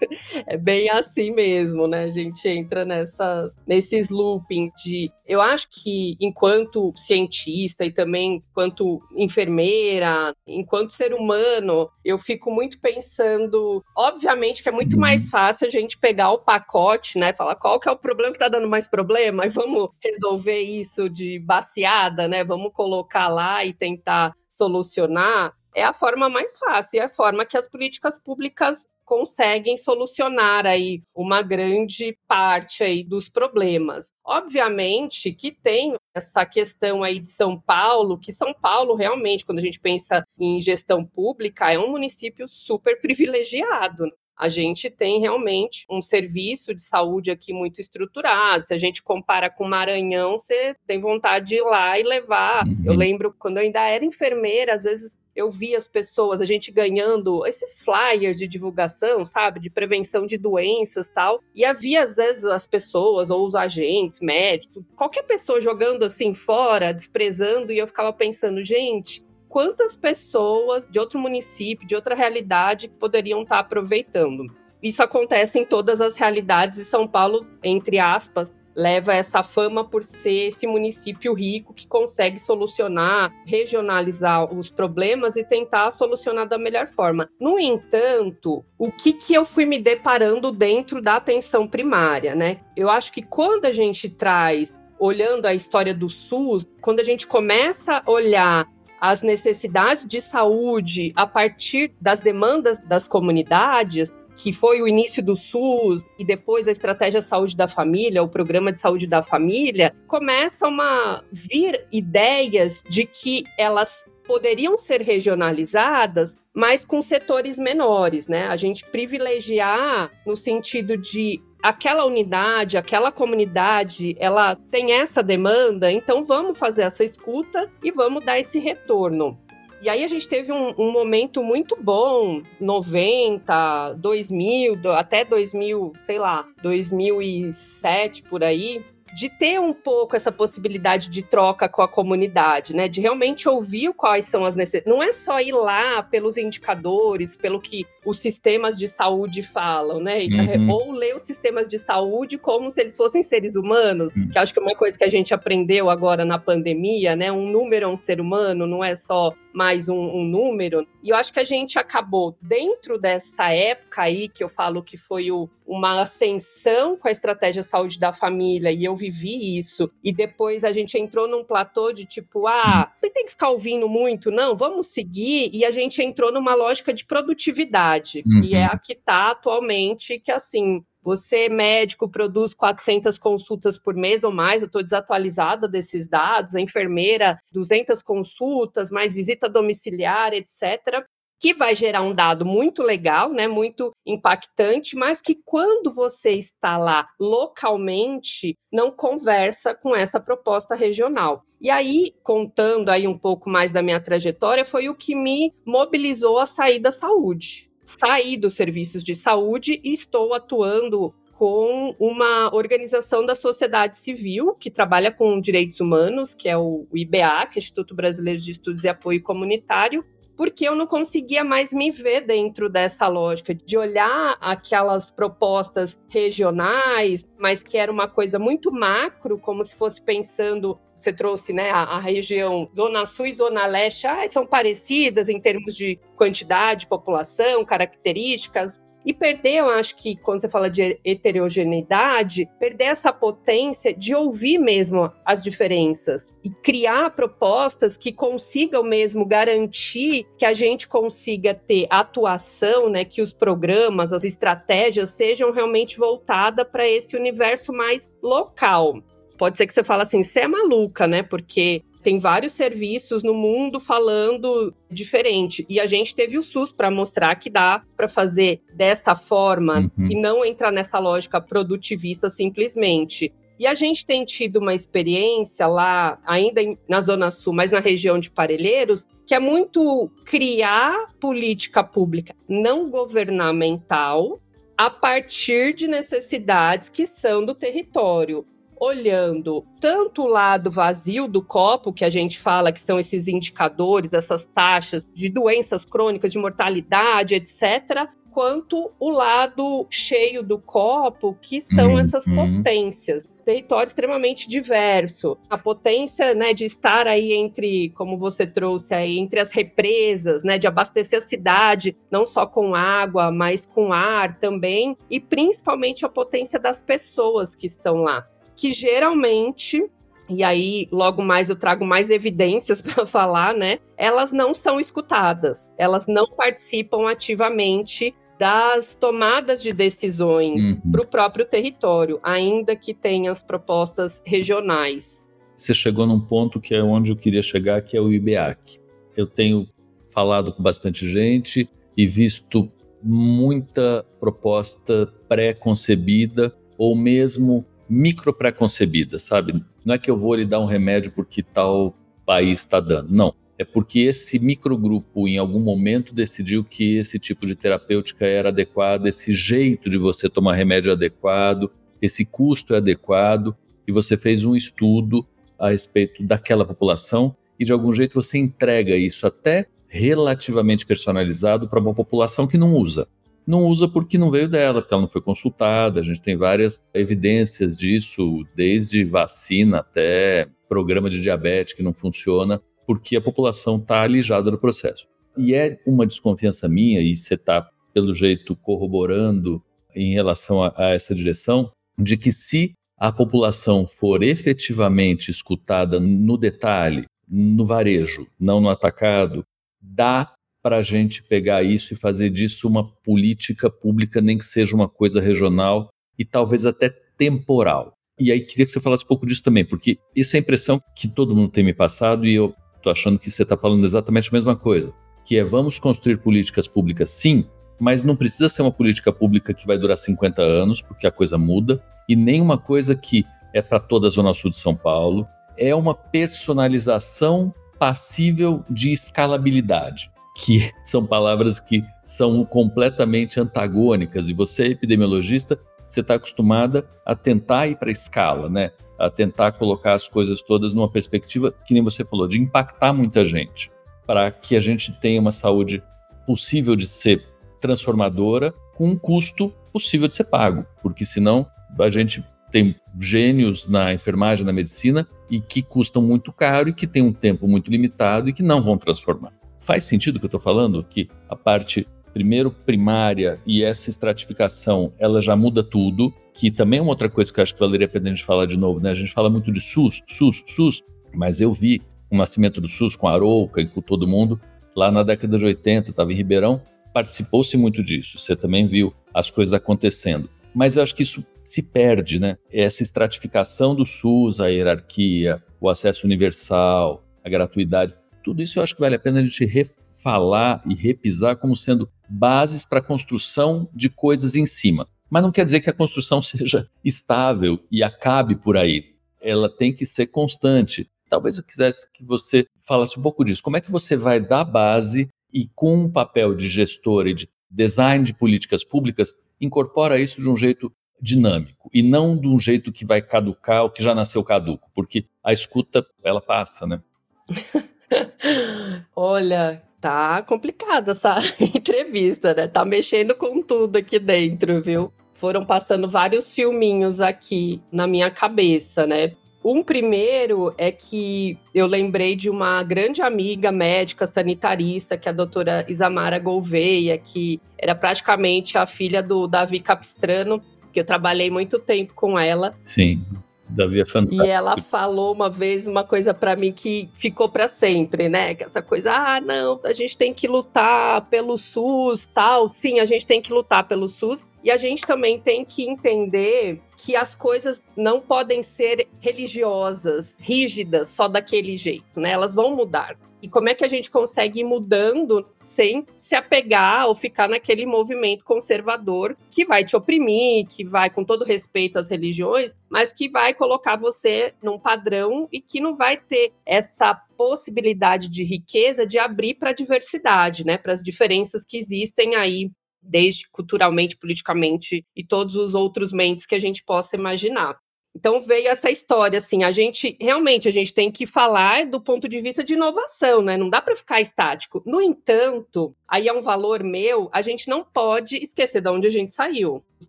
é 0.46 0.56
bem 0.56 0.90
assim 0.90 1.30
mesmo, 1.30 1.86
né? 1.86 2.04
A 2.04 2.10
gente 2.10 2.46
entra 2.46 2.84
nessas, 2.84 3.56
nesses 3.66 4.10
loopings 4.10 4.72
de. 4.82 5.10
Eu 5.26 5.40
acho 5.40 5.68
que, 5.70 6.16
enquanto 6.20 6.92
cientista 6.96 7.84
e 7.84 7.92
também 7.92 8.42
enquanto 8.50 9.00
enfermeira, 9.16 10.34
enquanto 10.46 10.92
ser 10.92 11.14
humano, 11.14 11.88
eu 12.04 12.18
fico 12.18 12.50
muito 12.50 12.78
pensando. 12.80 13.82
Obviamente 13.96 14.62
que 14.62 14.68
é 14.68 14.72
muito 14.72 14.98
mais 14.98 15.24
uhum. 15.24 15.30
fácil 15.30 15.66
a 15.68 15.70
gente 15.70 15.96
pegar 15.96 16.32
o 16.32 16.38
pacote, 16.38 17.18
né? 17.18 17.32
Falar 17.32 17.54
qual 17.54 17.80
que 17.80 17.88
é 17.88 17.92
o 17.92 17.98
problema 17.98 18.32
que 18.32 18.38
tá 18.38 18.48
dando 18.48 18.68
mais 18.68 18.88
problema, 18.88 19.46
e 19.46 19.48
vamos 19.48 19.88
resolver 20.02 20.60
isso 20.60 21.08
de 21.08 21.38
baseada, 21.38 22.28
né? 22.28 22.44
Vamos 22.44 22.72
colocar 22.72 23.28
lá 23.28 23.64
e 23.64 23.72
tentar 23.72 24.34
solucionar 24.56 25.54
é 25.74 25.84
a 25.84 25.92
forma 25.92 26.28
mais 26.30 26.58
fácil, 26.58 27.00
é 27.00 27.04
a 27.04 27.08
forma 27.08 27.44
que 27.44 27.56
as 27.56 27.68
políticas 27.68 28.18
públicas 28.18 28.86
conseguem 29.04 29.76
solucionar 29.76 30.66
aí 30.66 31.02
uma 31.14 31.40
grande 31.42 32.18
parte 32.26 32.82
aí 32.82 33.04
dos 33.04 33.28
problemas. 33.28 34.08
Obviamente 34.24 35.32
que 35.32 35.52
tem 35.52 35.94
essa 36.14 36.44
questão 36.44 37.04
aí 37.04 37.20
de 37.20 37.28
São 37.28 37.60
Paulo, 37.60 38.18
que 38.18 38.32
São 38.32 38.52
Paulo 38.52 38.94
realmente, 38.96 39.44
quando 39.44 39.58
a 39.58 39.62
gente 39.62 39.78
pensa 39.78 40.24
em 40.38 40.60
gestão 40.60 41.04
pública, 41.04 41.70
é 41.70 41.78
um 41.78 41.90
município 41.90 42.48
super 42.48 43.00
privilegiado. 43.00 44.10
A 44.36 44.48
gente 44.48 44.90
tem 44.90 45.20
realmente 45.20 45.86
um 45.90 46.02
serviço 46.02 46.74
de 46.74 46.82
saúde 46.82 47.30
aqui 47.30 47.52
muito 47.52 47.80
estruturado. 47.80 48.66
Se 48.66 48.74
a 48.74 48.76
gente 48.76 49.02
compara 49.02 49.48
com 49.48 49.66
Maranhão, 49.66 50.36
você 50.36 50.76
tem 50.86 51.00
vontade 51.00 51.46
de 51.46 51.54
ir 51.56 51.62
lá 51.62 51.98
e 51.98 52.02
levar. 52.02 52.66
Uhum. 52.66 52.82
Eu 52.84 52.94
lembro 52.94 53.34
quando 53.38 53.56
eu 53.56 53.62
ainda 53.62 53.80
era 53.80 54.04
enfermeira, 54.04 54.74
às 54.74 54.84
vezes 54.84 55.18
eu 55.36 55.50
vi 55.50 55.76
as 55.76 55.86
pessoas, 55.86 56.40
a 56.40 56.46
gente 56.46 56.72
ganhando 56.72 57.46
esses 57.46 57.80
flyers 57.80 58.38
de 58.38 58.48
divulgação, 58.48 59.22
sabe, 59.24 59.60
de 59.60 59.68
prevenção 59.68 60.26
de 60.26 60.38
doenças 60.38 61.08
tal. 61.08 61.40
E 61.54 61.62
havia, 61.62 62.02
às 62.02 62.14
vezes, 62.14 62.44
as 62.44 62.66
pessoas, 62.66 63.28
ou 63.28 63.46
os 63.46 63.54
agentes, 63.54 64.20
médicos, 64.20 64.82
qualquer 64.96 65.24
pessoa 65.24 65.60
jogando 65.60 66.04
assim 66.04 66.32
fora, 66.32 66.92
desprezando, 66.92 67.70
e 67.70 67.78
eu 67.78 67.86
ficava 67.86 68.12
pensando, 68.12 68.62
gente. 68.64 69.25
Quantas 69.56 69.96
pessoas 69.96 70.86
de 70.86 71.00
outro 71.00 71.18
município, 71.18 71.86
de 71.86 71.94
outra 71.94 72.14
realidade, 72.14 72.90
poderiam 72.90 73.40
estar 73.40 73.60
aproveitando? 73.60 74.54
Isso 74.82 75.02
acontece 75.02 75.58
em 75.58 75.64
todas 75.64 75.98
as 76.02 76.14
realidades 76.14 76.78
e 76.78 76.84
São 76.84 77.08
Paulo, 77.08 77.46
entre 77.64 77.98
aspas, 77.98 78.52
leva 78.76 79.14
essa 79.14 79.42
fama 79.42 79.82
por 79.82 80.04
ser 80.04 80.48
esse 80.48 80.66
município 80.66 81.32
rico 81.32 81.72
que 81.72 81.88
consegue 81.88 82.38
solucionar, 82.38 83.32
regionalizar 83.46 84.44
os 84.52 84.68
problemas 84.68 85.36
e 85.36 85.42
tentar 85.42 85.90
solucionar 85.90 86.46
da 86.46 86.58
melhor 86.58 86.86
forma. 86.86 87.26
No 87.40 87.58
entanto, 87.58 88.62
o 88.78 88.92
que, 88.92 89.14
que 89.14 89.32
eu 89.32 89.46
fui 89.46 89.64
me 89.64 89.78
deparando 89.78 90.52
dentro 90.52 91.00
da 91.00 91.16
atenção 91.16 91.66
primária, 91.66 92.34
né? 92.34 92.60
Eu 92.76 92.90
acho 92.90 93.10
que 93.10 93.22
quando 93.22 93.64
a 93.64 93.72
gente 93.72 94.10
traz, 94.10 94.74
olhando 94.98 95.46
a 95.46 95.54
história 95.54 95.94
do 95.94 96.10
SUS, 96.10 96.66
quando 96.82 97.00
a 97.00 97.04
gente 97.04 97.26
começa 97.26 98.02
a 98.04 98.10
olhar 98.10 98.75
as 99.00 99.22
necessidades 99.22 100.06
de 100.06 100.20
saúde 100.20 101.12
a 101.14 101.26
partir 101.26 101.92
das 102.00 102.20
demandas 102.20 102.78
das 102.78 103.06
comunidades, 103.06 104.12
que 104.36 104.52
foi 104.52 104.82
o 104.82 104.88
início 104.88 105.22
do 105.22 105.34
SUS 105.34 106.04
e 106.18 106.24
depois 106.24 106.68
a 106.68 106.72
estratégia 106.72 107.22
saúde 107.22 107.56
da 107.56 107.66
família, 107.66 108.22
o 108.22 108.28
programa 108.28 108.72
de 108.72 108.80
saúde 108.80 109.06
da 109.06 109.22
família, 109.22 109.94
começam 110.06 110.78
a 110.80 111.22
vir 111.32 111.86
ideias 111.90 112.82
de 112.88 113.06
que 113.06 113.44
elas 113.58 114.04
poderiam 114.26 114.76
ser 114.76 115.00
regionalizadas, 115.00 116.36
mas 116.54 116.84
com 116.84 117.00
setores 117.02 117.58
menores, 117.58 118.28
né? 118.28 118.48
A 118.48 118.56
gente 118.56 118.84
privilegiar 118.90 120.10
no 120.26 120.36
sentido 120.36 120.96
de 120.96 121.40
aquela 121.62 122.04
unidade, 122.04 122.76
aquela 122.76 123.10
comunidade, 123.10 124.16
ela 124.18 124.56
tem 124.70 124.92
essa 124.92 125.22
demanda, 125.22 125.90
então 125.90 126.22
vamos 126.22 126.58
fazer 126.58 126.82
essa 126.82 127.02
escuta 127.02 127.70
e 127.82 127.90
vamos 127.90 128.24
dar 128.24 128.38
esse 128.38 128.58
retorno. 128.58 129.38
E 129.82 129.88
aí 129.90 130.02
a 130.02 130.08
gente 130.08 130.26
teve 130.26 130.52
um, 130.52 130.72
um, 130.78 130.90
momento 130.90 131.42
muito 131.42 131.76
bom, 131.78 132.42
90, 132.58 133.94
2000, 133.94 134.92
até 134.92 135.24
2000, 135.24 135.92
sei 136.00 136.18
lá, 136.18 136.46
2007 136.62 138.22
por 138.22 138.42
aí, 138.42 138.82
de 139.16 139.30
ter 139.30 139.58
um 139.58 139.72
pouco 139.72 140.14
essa 140.14 140.30
possibilidade 140.30 141.08
de 141.08 141.22
troca 141.22 141.70
com 141.70 141.80
a 141.80 141.88
comunidade, 141.88 142.76
né? 142.76 142.86
De 142.86 143.00
realmente 143.00 143.48
ouvir 143.48 143.94
quais 143.94 144.26
são 144.26 144.44
as 144.44 144.54
necessidades. 144.54 144.92
Não 144.92 145.02
é 145.02 145.10
só 145.10 145.40
ir 145.40 145.52
lá 145.52 146.02
pelos 146.02 146.36
indicadores, 146.36 147.34
pelo 147.34 147.58
que 147.58 147.86
os 148.04 148.18
sistemas 148.18 148.78
de 148.78 148.86
saúde 148.86 149.42
falam, 149.42 150.00
né? 150.00 150.18
Uhum. 150.18 150.68
Ou 150.68 150.92
ler 150.92 151.16
os 151.16 151.22
sistemas 151.22 151.66
de 151.66 151.78
saúde 151.78 152.36
como 152.36 152.70
se 152.70 152.82
eles 152.82 152.94
fossem 152.94 153.22
seres 153.22 153.56
humanos, 153.56 154.14
uhum. 154.14 154.28
que 154.28 154.38
acho 154.38 154.52
que 154.52 154.60
é 154.60 154.62
uma 154.62 154.76
coisa 154.76 154.98
que 154.98 155.04
a 155.04 155.10
gente 155.10 155.32
aprendeu 155.32 155.88
agora 155.88 156.22
na 156.22 156.38
pandemia, 156.38 157.16
né? 157.16 157.32
Um 157.32 157.50
número 157.50 157.86
é 157.86 157.88
um 157.88 157.96
ser 157.96 158.20
humano, 158.20 158.66
não 158.66 158.84
é 158.84 158.94
só 158.94 159.34
mais 159.56 159.88
um, 159.88 159.96
um, 159.96 160.22
número. 160.22 160.86
E 161.02 161.08
eu 161.08 161.16
acho 161.16 161.32
que 161.32 161.40
a 161.40 161.44
gente 161.44 161.78
acabou, 161.78 162.36
dentro 162.42 162.98
dessa 162.98 163.50
época 163.50 164.02
aí, 164.02 164.28
que 164.28 164.44
eu 164.44 164.50
falo 164.50 164.82
que 164.82 164.98
foi 164.98 165.30
o, 165.30 165.48
uma 165.66 166.02
ascensão 166.02 166.94
com 166.94 167.08
a 167.08 167.10
estratégia 167.10 167.62
saúde 167.62 167.98
da 167.98 168.12
família, 168.12 168.70
e 168.70 168.84
eu 168.84 168.94
vivi 168.94 169.56
isso, 169.56 169.90
e 170.04 170.12
depois 170.12 170.62
a 170.62 170.72
gente 170.72 170.98
entrou 170.98 171.26
num 171.26 171.42
platô 171.42 171.90
de 171.90 172.04
tipo, 172.04 172.46
ah, 172.46 172.92
tem 173.00 173.24
que 173.24 173.30
ficar 173.30 173.48
ouvindo 173.48 173.88
muito, 173.88 174.30
não, 174.30 174.54
vamos 174.54 174.88
seguir, 174.88 175.48
e 175.54 175.64
a 175.64 175.70
gente 175.70 176.02
entrou 176.02 176.30
numa 176.30 176.54
lógica 176.54 176.92
de 176.92 177.06
produtividade, 177.06 178.22
uhum. 178.26 178.42
e 178.44 178.54
é 178.54 178.64
a 178.64 178.78
que 178.78 178.92
está 178.92 179.30
atualmente, 179.30 180.20
que 180.20 180.30
assim, 180.30 180.84
você, 181.06 181.48
médico, 181.48 182.08
produz 182.08 182.52
400 182.52 183.16
consultas 183.16 183.78
por 183.78 183.94
mês 183.94 184.24
ou 184.24 184.32
mais, 184.32 184.60
eu 184.60 184.66
estou 184.66 184.82
desatualizada 184.82 185.68
desses 185.68 186.08
dados, 186.08 186.56
a 186.56 186.60
enfermeira, 186.60 187.38
200 187.52 188.02
consultas, 188.02 188.90
mais 188.90 189.14
visita 189.14 189.48
domiciliar, 189.48 190.34
etc 190.34 191.06
que 191.38 191.52
vai 191.52 191.74
gerar 191.74 192.00
um 192.00 192.14
dado 192.14 192.46
muito 192.46 192.82
legal, 192.82 193.30
né, 193.30 193.46
muito 193.46 193.92
impactante, 194.06 194.96
mas 194.96 195.20
que 195.20 195.34
quando 195.44 195.92
você 195.92 196.30
está 196.30 196.78
lá 196.78 197.06
localmente 197.20 198.56
não 198.72 198.90
conversa 198.90 199.74
com 199.74 199.94
essa 199.94 200.18
proposta 200.18 200.74
regional. 200.74 201.42
E 201.60 201.68
aí, 201.68 202.14
contando 202.22 202.88
aí 202.88 203.06
um 203.06 203.18
pouco 203.18 203.50
mais 203.50 203.70
da 203.70 203.82
minha 203.82 204.00
trajetória, 204.00 204.64
foi 204.64 204.88
o 204.88 204.94
que 204.94 205.14
me 205.14 205.52
mobilizou 205.66 206.38
a 206.38 206.46
sair 206.46 206.78
da 206.78 206.90
saúde 206.90 207.70
saí 207.86 208.36
dos 208.36 208.54
serviços 208.54 209.04
de 209.04 209.14
saúde 209.14 209.80
e 209.82 209.92
estou 209.92 210.34
atuando 210.34 211.14
com 211.32 211.94
uma 212.00 212.54
organização 212.54 213.24
da 213.24 213.34
sociedade 213.34 213.98
civil 213.98 214.54
que 214.54 214.70
trabalha 214.70 215.12
com 215.12 215.38
direitos 215.38 215.80
humanos, 215.80 216.34
que 216.34 216.48
é 216.48 216.56
o 216.56 216.86
IBA, 216.92 217.46
que 217.46 217.58
é 217.58 217.60
Instituto 217.60 217.94
Brasileiro 217.94 218.40
de 218.40 218.50
Estudos 218.50 218.84
e 218.84 218.88
Apoio 218.88 219.22
Comunitário, 219.22 220.04
porque 220.36 220.68
eu 220.68 220.76
não 220.76 220.86
conseguia 220.86 221.42
mais 221.42 221.72
me 221.72 221.90
ver 221.90 222.20
dentro 222.20 222.68
dessa 222.68 223.08
lógica 223.08 223.54
de 223.54 223.76
olhar 223.76 224.36
aquelas 224.40 225.10
propostas 225.10 225.98
regionais, 226.08 227.24
mas 227.38 227.62
que 227.62 227.78
era 227.78 227.90
uma 227.90 228.06
coisa 228.06 228.38
muito 228.38 228.70
macro, 228.70 229.38
como 229.38 229.64
se 229.64 229.74
fosse 229.74 230.00
pensando. 230.00 230.78
Você 230.94 231.12
trouxe 231.12 231.52
né, 231.52 231.70
a, 231.70 231.82
a 231.82 231.98
região 231.98 232.68
Zona 232.74 233.06
Sul 233.06 233.26
e 233.26 233.32
Zona 233.32 233.66
Leste, 233.66 234.06
ah, 234.06 234.28
são 234.28 234.46
parecidas 234.46 235.28
em 235.28 235.40
termos 235.40 235.74
de 235.74 235.98
quantidade, 236.16 236.86
população, 236.86 237.64
características, 237.64 238.80
e 239.06 239.14
perder, 239.14 239.58
eu 239.58 239.68
acho 239.68 239.94
que 239.96 240.16
quando 240.16 240.40
você 240.40 240.48
fala 240.48 240.68
de 240.68 240.98
heterogeneidade, 241.04 242.48
perder 242.58 242.86
essa 242.86 243.12
potência 243.12 243.94
de 243.94 244.12
ouvir 244.12 244.58
mesmo 244.58 245.12
as 245.24 245.44
diferenças 245.44 246.26
e 246.42 246.50
criar 246.50 247.10
propostas 247.10 247.96
que 247.96 248.12
consigam 248.12 248.82
mesmo 248.82 249.24
garantir 249.24 250.26
que 250.36 250.44
a 250.44 250.52
gente 250.52 250.88
consiga 250.88 251.54
ter 251.54 251.86
atuação, 251.88 252.90
né, 252.90 253.04
que 253.04 253.22
os 253.22 253.32
programas, 253.32 254.12
as 254.12 254.24
estratégias 254.24 255.10
sejam 255.10 255.52
realmente 255.52 255.96
voltadas 255.96 256.66
para 256.70 256.88
esse 256.88 257.16
universo 257.16 257.72
mais 257.72 258.10
local. 258.20 259.00
Pode 259.38 259.56
ser 259.56 259.68
que 259.68 259.74
você 259.74 259.84
fale 259.84 260.02
assim, 260.02 260.24
você 260.24 260.40
é 260.40 260.48
maluca, 260.48 261.06
né? 261.06 261.22
Porque 261.22 261.82
tem 262.06 262.20
vários 262.20 262.52
serviços 262.52 263.24
no 263.24 263.34
mundo 263.34 263.80
falando 263.80 264.72
diferente. 264.88 265.66
E 265.68 265.80
a 265.80 265.86
gente 265.86 266.14
teve 266.14 266.38
o 266.38 266.42
SUS 266.42 266.70
para 266.70 266.88
mostrar 266.88 267.34
que 267.34 267.50
dá 267.50 267.82
para 267.96 268.06
fazer 268.06 268.60
dessa 268.72 269.16
forma 269.16 269.90
uhum. 269.98 270.08
e 270.08 270.14
não 270.14 270.44
entrar 270.44 270.70
nessa 270.70 271.00
lógica 271.00 271.40
produtivista 271.40 272.30
simplesmente. 272.30 273.34
E 273.58 273.66
a 273.66 273.74
gente 273.74 274.06
tem 274.06 274.24
tido 274.24 274.58
uma 274.60 274.72
experiência 274.72 275.66
lá, 275.66 276.20
ainda 276.24 276.60
na 276.88 277.00
Zona 277.00 277.28
Sul, 277.32 277.52
mas 277.52 277.72
na 277.72 277.80
região 277.80 278.20
de 278.20 278.30
Parelheiros, 278.30 279.08
que 279.26 279.34
é 279.34 279.40
muito 279.40 280.08
criar 280.24 281.12
política 281.18 281.82
pública 281.82 282.36
não 282.48 282.88
governamental 282.88 284.40
a 284.78 284.88
partir 284.88 285.74
de 285.74 285.88
necessidades 285.88 286.88
que 286.88 287.04
são 287.04 287.44
do 287.44 287.52
território 287.52 288.46
olhando 288.80 289.64
tanto 289.80 290.22
o 290.22 290.26
lado 290.26 290.70
vazio 290.70 291.28
do 291.28 291.42
copo, 291.42 291.92
que 291.92 292.04
a 292.04 292.10
gente 292.10 292.38
fala 292.38 292.72
que 292.72 292.80
são 292.80 292.98
esses 292.98 293.28
indicadores, 293.28 294.12
essas 294.12 294.44
taxas 294.44 295.06
de 295.12 295.28
doenças 295.28 295.84
crônicas, 295.84 296.32
de 296.32 296.38
mortalidade, 296.38 297.34
etc., 297.34 298.08
quanto 298.36 298.92
o 299.00 299.08
lado 299.08 299.86
cheio 299.88 300.42
do 300.42 300.58
copo, 300.58 301.34
que 301.40 301.58
são 301.58 301.92
uhum. 301.92 301.98
essas 301.98 302.26
potências. 302.26 303.26
Território 303.46 303.86
extremamente 303.86 304.46
diverso. 304.46 305.38
A 305.48 305.56
potência, 305.56 306.34
né, 306.34 306.52
de 306.52 306.66
estar 306.66 307.06
aí 307.06 307.32
entre, 307.32 307.88
como 307.96 308.18
você 308.18 308.46
trouxe 308.46 308.92
aí, 308.92 309.18
entre 309.18 309.40
as 309.40 309.52
represas, 309.52 310.44
né, 310.44 310.58
de 310.58 310.66
abastecer 310.66 311.18
a 311.18 311.22
cidade, 311.22 311.96
não 312.10 312.26
só 312.26 312.46
com 312.46 312.74
água, 312.74 313.32
mas 313.32 313.64
com 313.64 313.90
ar 313.90 314.38
também, 314.38 314.94
e 315.10 315.18
principalmente 315.18 316.04
a 316.04 316.08
potência 316.10 316.60
das 316.60 316.82
pessoas 316.82 317.54
que 317.54 317.64
estão 317.64 318.02
lá, 318.02 318.28
que 318.56 318.72
geralmente 318.72 319.90
e 320.28 320.42
aí 320.42 320.88
logo 320.90 321.22
mais 321.22 321.50
eu 321.50 321.56
trago 321.56 321.84
mais 321.84 322.10
evidências 322.10 322.82
para 322.82 323.06
falar, 323.06 323.54
né? 323.54 323.78
Elas 323.96 324.32
não 324.32 324.54
são 324.54 324.80
escutadas, 324.80 325.72
elas 325.78 326.06
não 326.06 326.26
participam 326.28 327.08
ativamente 327.08 328.14
das 328.38 328.94
tomadas 328.94 329.62
de 329.62 329.72
decisões 329.72 330.64
uhum. 330.64 330.90
para 330.90 331.00
o 331.00 331.06
próprio 331.06 331.46
território, 331.46 332.20
ainda 332.22 332.76
que 332.76 332.92
tenha 332.92 333.30
as 333.30 333.42
propostas 333.42 334.20
regionais. 334.26 335.26
Você 335.56 335.72
chegou 335.72 336.06
num 336.06 336.20
ponto 336.20 336.60
que 336.60 336.74
é 336.74 336.82
onde 336.82 337.10
eu 337.10 337.16
queria 337.16 337.42
chegar, 337.42 337.80
que 337.80 337.96
é 337.96 338.00
o 338.00 338.12
IBEAC. 338.12 338.78
Eu 339.16 339.26
tenho 339.26 339.66
falado 340.12 340.52
com 340.52 340.62
bastante 340.62 341.10
gente 341.10 341.66
e 341.96 342.06
visto 342.06 342.70
muita 343.02 344.04
proposta 344.20 345.10
pré-concebida 345.28 346.54
ou 346.76 346.94
mesmo 346.94 347.64
micro 347.88 348.32
pré-concebida, 348.32 349.18
sabe? 349.18 349.62
Não 349.84 349.94
é 349.94 349.98
que 349.98 350.10
eu 350.10 350.16
vou 350.16 350.34
lhe 350.34 350.44
dar 350.44 350.60
um 350.60 350.66
remédio 350.66 351.12
porque 351.12 351.42
tal 351.42 351.96
país 352.24 352.60
está 352.60 352.80
dando. 352.80 353.10
Não 353.10 353.34
é 353.58 353.64
porque 353.64 354.00
esse 354.00 354.38
microgrupo 354.38 355.26
em 355.26 355.38
algum 355.38 355.60
momento 355.60 356.14
decidiu 356.14 356.62
que 356.62 356.96
esse 356.96 357.18
tipo 357.18 357.46
de 357.46 357.54
terapêutica 357.54 358.26
era 358.26 358.50
adequado, 358.50 359.06
esse 359.06 359.32
jeito 359.32 359.88
de 359.88 359.96
você 359.96 360.28
tomar 360.28 360.54
remédio 360.54 360.90
é 360.90 360.92
adequado, 360.92 361.70
esse 362.00 362.24
custo 362.26 362.74
é 362.74 362.78
adequado, 362.78 363.56
e 363.88 363.92
você 363.92 364.16
fez 364.16 364.44
um 364.44 364.54
estudo 364.54 365.26
a 365.58 365.70
respeito 365.70 366.22
daquela 366.22 366.66
população 366.66 367.34
e 367.58 367.64
de 367.64 367.72
algum 367.72 367.92
jeito 367.92 368.14
você 368.14 368.36
entrega 368.36 368.94
isso 368.94 369.26
até 369.26 369.66
relativamente 369.88 370.84
personalizado 370.84 371.68
para 371.68 371.80
uma 371.80 371.94
população 371.94 372.46
que 372.46 372.58
não 372.58 372.74
usa. 372.74 373.08
Não 373.46 373.66
usa 373.66 373.86
porque 373.88 374.18
não 374.18 374.30
veio 374.30 374.48
dela, 374.48 374.80
porque 374.80 374.92
ela 374.92 375.02
não 375.02 375.08
foi 375.08 375.20
consultada. 375.20 376.00
A 376.00 376.02
gente 376.02 376.20
tem 376.20 376.36
várias 376.36 376.82
evidências 376.92 377.76
disso, 377.76 378.44
desde 378.54 379.04
vacina 379.04 379.78
até 379.78 380.48
programa 380.68 381.08
de 381.08 381.20
diabetes 381.20 381.74
que 381.74 381.82
não 381.82 381.94
funciona 381.94 382.60
porque 382.86 383.16
a 383.16 383.20
população 383.20 383.76
está 383.76 384.02
alijada 384.02 384.50
do 384.50 384.58
processo. 384.58 385.06
E 385.36 385.54
é 385.54 385.78
uma 385.86 386.06
desconfiança 386.06 386.68
minha, 386.68 387.00
e 387.00 387.16
você 387.16 387.34
está, 387.34 387.68
pelo 387.92 388.14
jeito, 388.14 388.56
corroborando 388.56 389.62
em 389.94 390.12
relação 390.12 390.62
a, 390.62 390.72
a 390.76 390.90
essa 390.90 391.14
direção, 391.14 391.70
de 391.98 392.16
que 392.16 392.30
se 392.30 392.72
a 392.98 393.12
população 393.12 393.86
for 393.86 394.22
efetivamente 394.22 395.30
escutada 395.30 396.00
no 396.00 396.38
detalhe, 396.38 397.04
no 397.28 397.64
varejo, 397.64 398.26
não 398.38 398.60
no 398.60 398.68
atacado, 398.68 399.44
dá 399.80 400.32
para 400.66 400.78
a 400.78 400.82
gente 400.82 401.22
pegar 401.22 401.62
isso 401.62 401.94
e 401.94 401.96
fazer 401.96 402.28
disso 402.28 402.66
uma 402.66 402.84
política 403.04 403.70
pública, 403.70 404.20
nem 404.20 404.36
que 404.36 404.44
seja 404.44 404.74
uma 404.74 404.88
coisa 404.88 405.20
regional 405.20 405.90
e 406.18 406.24
talvez 406.24 406.66
até 406.66 406.90
temporal. 407.16 407.92
E 408.18 408.32
aí 408.32 408.40
queria 408.40 408.66
que 408.66 408.72
você 408.72 408.80
falasse 408.80 409.04
um 409.04 409.06
pouco 409.06 409.28
disso 409.28 409.44
também, 409.44 409.64
porque 409.64 409.96
isso 410.16 410.34
é 410.34 410.38
a 410.38 410.40
impressão 410.40 410.82
que 410.96 411.06
todo 411.06 411.36
mundo 411.36 411.52
tem 411.52 411.62
me 411.62 411.72
passado 411.72 412.26
e 412.26 412.34
eu 412.34 412.52
Estou 412.86 412.92
achando 412.92 413.18
que 413.18 413.30
você 413.30 413.42
está 413.42 413.56
falando 413.56 413.84
exatamente 413.84 414.28
a 414.28 414.32
mesma 414.32 414.54
coisa, 414.54 414.92
que 415.24 415.36
é 415.36 415.42
vamos 415.44 415.76
construir 415.76 416.18
políticas 416.18 416.68
públicas 416.68 417.10
sim, 417.10 417.44
mas 417.80 418.04
não 418.04 418.14
precisa 418.14 418.48
ser 418.48 418.62
uma 418.62 418.70
política 418.70 419.12
pública 419.12 419.52
que 419.52 419.66
vai 419.66 419.76
durar 419.76 419.98
50 419.98 420.40
anos, 420.40 420.80
porque 420.82 421.04
a 421.04 421.10
coisa 421.10 421.36
muda, 421.36 421.82
e 422.08 422.14
nem 422.14 422.40
uma 422.40 422.56
coisa 422.56 422.94
que 422.94 423.24
é 423.52 423.60
para 423.60 423.80
toda 423.80 424.06
a 424.06 424.10
Zona 424.10 424.32
Sul 424.34 424.52
de 424.52 424.58
São 424.58 424.76
Paulo, 424.76 425.26
é 425.58 425.74
uma 425.74 425.94
personalização 425.94 427.52
passível 427.76 428.64
de 428.70 428.92
escalabilidade, 428.92 430.10
que 430.36 430.70
são 430.84 431.04
palavras 431.04 431.58
que 431.58 431.82
são 432.02 432.44
completamente 432.44 433.40
antagônicas, 433.40 434.28
e 434.28 434.32
você, 434.32 434.66
epidemiologista, 434.66 435.58
você 435.86 436.00
está 436.00 436.14
acostumada 436.14 436.88
a 437.04 437.14
tentar 437.14 437.68
ir 437.68 437.76
para 437.76 437.88
a 437.88 437.92
escala, 437.92 438.48
né? 438.48 438.70
a 438.98 439.10
tentar 439.10 439.52
colocar 439.52 439.92
as 439.92 440.08
coisas 440.08 440.42
todas 440.42 440.72
numa 440.72 440.90
perspectiva, 440.90 441.52
que 441.66 441.74
nem 441.74 441.82
você 441.82 442.04
falou, 442.04 442.26
de 442.26 442.40
impactar 442.40 442.92
muita 442.92 443.24
gente, 443.24 443.70
para 444.06 444.30
que 444.30 444.56
a 444.56 444.60
gente 444.60 444.92
tenha 445.00 445.20
uma 445.20 445.32
saúde 445.32 445.82
possível 446.26 446.74
de 446.74 446.86
ser 446.86 447.24
transformadora 447.60 448.54
com 448.74 448.88
um 448.88 448.96
custo 448.96 449.52
possível 449.72 450.08
de 450.08 450.14
ser 450.14 450.24
pago, 450.24 450.64
porque 450.82 451.04
senão 451.04 451.46
a 451.78 451.90
gente 451.90 452.24
tem 452.50 452.74
gênios 452.98 453.68
na 453.68 453.92
enfermagem, 453.92 454.44
na 454.44 454.52
medicina 454.52 455.06
e 455.28 455.40
que 455.40 455.62
custam 455.62 456.00
muito 456.00 456.32
caro 456.32 456.68
e 456.68 456.72
que 456.72 456.86
têm 456.86 457.02
um 457.02 457.12
tempo 457.12 457.46
muito 457.46 457.70
limitado 457.70 458.28
e 458.28 458.32
que 458.32 458.42
não 458.42 458.62
vão 458.62 458.78
transformar. 458.78 459.32
Faz 459.66 459.82
sentido 459.82 460.16
o 460.16 460.18
que 460.20 460.26
eu 460.26 460.28
estou 460.28 460.38
falando? 460.38 460.84
Que 460.84 461.08
a 461.28 461.34
parte 461.34 461.88
primeiro 462.14 462.52
primária 462.52 463.40
e 463.44 463.64
essa 463.64 463.90
estratificação, 463.90 464.92
ela 464.96 465.20
já 465.20 465.34
muda 465.34 465.60
tudo, 465.64 466.14
que 466.32 466.52
também 466.52 466.78
é 466.78 466.82
uma 466.82 466.92
outra 466.92 467.08
coisa 467.08 467.32
que 467.32 467.40
eu 467.40 467.42
acho 467.42 467.52
que 467.52 467.58
valeria 467.58 467.86
a 467.86 467.90
pena 467.90 468.06
a 468.06 468.10
gente 468.10 468.24
falar 468.24 468.46
de 468.46 468.56
novo, 468.56 468.78
né? 468.78 468.92
A 468.92 468.94
gente 468.94 469.12
fala 469.12 469.28
muito 469.28 469.50
de 469.50 469.60
SUS, 469.60 470.04
SUS, 470.06 470.44
SUS, 470.46 470.84
mas 471.12 471.40
eu 471.40 471.52
vi 471.52 471.82
o 472.08 472.16
nascimento 472.16 472.60
do 472.60 472.68
SUS 472.68 472.94
com 472.94 473.08
a 473.08 473.12
Arouca 473.12 473.60
e 473.60 473.66
com 473.66 473.80
todo 473.80 474.06
mundo 474.06 474.40
lá 474.76 474.88
na 474.88 475.02
década 475.02 475.36
de 475.36 475.44
80, 475.44 475.90
estava 475.90 476.12
em 476.12 476.16
Ribeirão, 476.16 476.62
participou-se 476.94 477.56
muito 477.56 477.82
disso, 477.82 478.20
você 478.20 478.36
também 478.36 478.68
viu 478.68 478.94
as 479.12 479.32
coisas 479.32 479.52
acontecendo. 479.52 480.30
Mas 480.54 480.76
eu 480.76 480.82
acho 480.84 480.94
que 480.94 481.02
isso 481.02 481.26
se 481.42 481.72
perde, 481.72 482.20
né? 482.20 482.38
Essa 482.52 482.84
estratificação 482.84 483.74
do 483.74 483.84
SUS, 483.84 484.40
a 484.40 484.46
hierarquia, 484.46 485.42
o 485.60 485.68
acesso 485.68 486.06
universal, 486.06 487.04
a 487.24 487.28
gratuidade, 487.28 487.94
tudo 488.26 488.42
isso 488.42 488.58
eu 488.58 488.62
acho 488.64 488.74
que 488.74 488.80
vale 488.80 488.96
a 488.96 488.98
pena 488.98 489.20
a 489.20 489.22
gente 489.22 489.44
refalar 489.44 490.60
e 490.66 490.74
repisar 490.74 491.36
como 491.36 491.54
sendo 491.54 491.88
bases 492.08 492.66
para 492.66 492.80
a 492.80 492.82
construção 492.82 493.68
de 493.72 493.88
coisas 493.88 494.34
em 494.34 494.44
cima. 494.44 494.88
Mas 495.08 495.22
não 495.22 495.30
quer 495.30 495.44
dizer 495.44 495.60
que 495.60 495.70
a 495.70 495.72
construção 495.72 496.20
seja 496.20 496.68
estável 496.84 497.60
e 497.70 497.84
acabe 497.84 498.34
por 498.34 498.56
aí. 498.56 498.96
Ela 499.20 499.48
tem 499.48 499.72
que 499.72 499.86
ser 499.86 500.08
constante. 500.08 500.90
Talvez 501.08 501.38
eu 501.38 501.44
quisesse 501.44 501.88
que 501.92 502.02
você 502.02 502.48
falasse 502.64 502.98
um 502.98 503.02
pouco 503.02 503.24
disso. 503.24 503.40
Como 503.44 503.58
é 503.58 503.60
que 503.60 503.70
você 503.70 503.96
vai 503.96 504.18
dar 504.18 504.42
base 504.42 505.08
e, 505.32 505.48
com 505.54 505.84
um 505.84 505.88
papel 505.88 506.34
de 506.34 506.48
gestor 506.48 507.06
e 507.06 507.14
de 507.14 507.28
design 507.48 508.04
de 508.04 508.12
políticas 508.12 508.64
públicas, 508.64 509.14
incorpora 509.40 510.00
isso 510.00 510.20
de 510.20 510.28
um 510.28 510.36
jeito 510.36 510.72
dinâmico 511.00 511.70
e 511.72 511.80
não 511.80 512.18
de 512.18 512.26
um 512.26 512.40
jeito 512.40 512.72
que 512.72 512.84
vai 512.84 513.00
caducar 513.00 513.62
ou 513.62 513.70
que 513.70 513.84
já 513.84 513.94
nasceu 513.94 514.24
caduco, 514.24 514.68
porque 514.74 515.06
a 515.22 515.32
escuta, 515.32 515.86
ela 516.02 516.20
passa, 516.20 516.66
né? 516.66 516.82
Olha, 518.94 519.62
tá 519.80 520.22
complicada 520.22 520.92
essa 520.92 521.16
entrevista, 521.40 522.34
né? 522.34 522.46
Tá 522.48 522.64
mexendo 522.64 523.14
com 523.14 523.42
tudo 523.42 523.76
aqui 523.76 523.98
dentro, 523.98 524.60
viu? 524.60 524.92
Foram 525.12 525.44
passando 525.44 525.88
vários 525.88 526.34
filminhos 526.34 527.00
aqui 527.00 527.62
na 527.72 527.86
minha 527.86 528.10
cabeça, 528.10 528.86
né? 528.86 529.12
Um 529.48 529.62
primeiro 529.62 530.52
é 530.58 530.72
que 530.72 531.38
eu 531.54 531.68
lembrei 531.68 532.16
de 532.16 532.28
uma 532.28 532.64
grande 532.64 533.00
amiga 533.00 533.52
médica 533.52 534.04
sanitarista, 534.04 534.98
que 534.98 535.08
é 535.08 535.12
a 535.12 535.14
doutora 535.14 535.64
Isamara 535.68 536.18
Gouveia, 536.18 536.98
que 536.98 537.40
era 537.56 537.72
praticamente 537.72 538.58
a 538.58 538.66
filha 538.66 539.00
do 539.00 539.28
Davi 539.28 539.60
Capistrano, 539.60 540.42
que 540.72 540.80
eu 540.80 540.84
trabalhei 540.84 541.30
muito 541.30 541.60
tempo 541.60 541.94
com 541.94 542.18
ela. 542.18 542.54
Sim. 542.60 543.04
Davi 543.48 543.80
é 543.80 543.86
fantástico. 543.86 544.24
E 544.24 544.28
ela 544.28 544.56
falou 544.56 545.12
uma 545.12 545.30
vez 545.30 545.66
uma 545.66 545.84
coisa 545.84 546.12
para 546.12 546.34
mim 546.34 546.52
que 546.52 546.88
ficou 546.92 547.28
para 547.28 547.46
sempre, 547.46 548.08
né? 548.08 548.34
Que 548.34 548.44
essa 548.44 548.60
coisa, 548.60 548.92
ah, 548.92 549.20
não, 549.20 549.60
a 549.64 549.72
gente 549.72 549.96
tem 549.96 550.12
que 550.12 550.26
lutar 550.26 551.06
pelo 551.08 551.36
SUS, 551.36 552.06
tal. 552.06 552.48
Sim, 552.48 552.80
a 552.80 552.84
gente 552.84 553.06
tem 553.06 553.22
que 553.22 553.32
lutar 553.32 553.66
pelo 553.68 553.88
SUS 553.88 554.26
e 554.42 554.50
a 554.50 554.56
gente 554.56 554.86
também 554.86 555.18
tem 555.18 555.44
que 555.44 555.68
entender 555.68 556.60
que 556.76 556.94
as 556.94 557.14
coisas 557.14 557.60
não 557.76 558.00
podem 558.00 558.42
ser 558.42 558.88
religiosas, 559.00 560.16
rígidas, 560.18 560.88
só 560.88 561.08
daquele 561.08 561.56
jeito, 561.56 561.98
né? 561.98 562.10
Elas 562.10 562.34
vão 562.34 562.54
mudar. 562.54 562.96
E 563.22 563.28
como 563.28 563.48
é 563.48 563.54
que 563.54 563.64
a 563.64 563.68
gente 563.68 563.90
consegue 563.90 564.40
ir 564.40 564.44
mudando 564.44 565.26
sem 565.42 565.86
se 565.96 566.14
apegar 566.14 566.86
ou 566.86 566.94
ficar 566.94 567.28
naquele 567.28 567.64
movimento 567.64 568.24
conservador 568.24 569.16
que 569.30 569.44
vai 569.44 569.64
te 569.64 569.74
oprimir, 569.74 570.46
que 570.46 570.64
vai, 570.64 570.90
com 570.90 571.02
todo 571.02 571.24
respeito 571.24 571.78
às 571.78 571.88
religiões, 571.88 572.54
mas 572.70 572.92
que 572.92 573.08
vai 573.08 573.32
colocar 573.32 573.76
você 573.76 574.34
num 574.42 574.58
padrão 574.58 575.28
e 575.32 575.40
que 575.40 575.60
não 575.60 575.74
vai 575.74 575.96
ter 575.96 576.32
essa 576.44 576.94
possibilidade 577.16 578.08
de 578.08 578.22
riqueza 578.22 578.86
de 578.86 578.98
abrir 578.98 579.34
para 579.34 579.50
a 579.50 579.54
diversidade, 579.54 580.44
né? 580.44 580.58
Para 580.58 580.74
as 580.74 580.82
diferenças 580.82 581.44
que 581.44 581.56
existem 581.56 582.14
aí 582.14 582.50
desde 582.82 583.28
culturalmente, 583.30 583.96
politicamente 583.96 584.84
e 584.94 585.04
todos 585.04 585.36
os 585.36 585.54
outros 585.54 585.92
mentes 585.92 586.26
que 586.26 586.34
a 586.34 586.38
gente 586.38 586.64
possa 586.64 586.96
imaginar. 586.96 587.56
Então 587.96 588.20
veio 588.20 588.48
essa 588.48 588.70
história 588.70 589.16
assim, 589.16 589.42
a 589.42 589.50
gente 589.50 589.96
realmente 589.98 590.46
a 590.46 590.50
gente 590.50 590.74
tem 590.74 590.92
que 590.92 591.06
falar 591.06 591.64
do 591.64 591.80
ponto 591.80 592.06
de 592.06 592.20
vista 592.20 592.44
de 592.44 592.52
inovação, 592.52 593.22
né? 593.22 593.38
Não 593.38 593.48
dá 593.48 593.62
para 593.62 593.74
ficar 593.74 594.02
estático. 594.02 594.62
No 594.66 594.82
entanto, 594.82 595.74
aí 595.88 596.06
é 596.06 596.12
um 596.12 596.20
valor 596.20 596.62
meu, 596.62 597.08
a 597.10 597.22
gente 597.22 597.48
não 597.48 597.64
pode 597.64 598.16
esquecer 598.16 598.60
de 598.60 598.68
onde 598.68 598.86
a 598.86 598.90
gente 598.90 599.14
saiu. 599.14 599.64
Os 599.80 599.88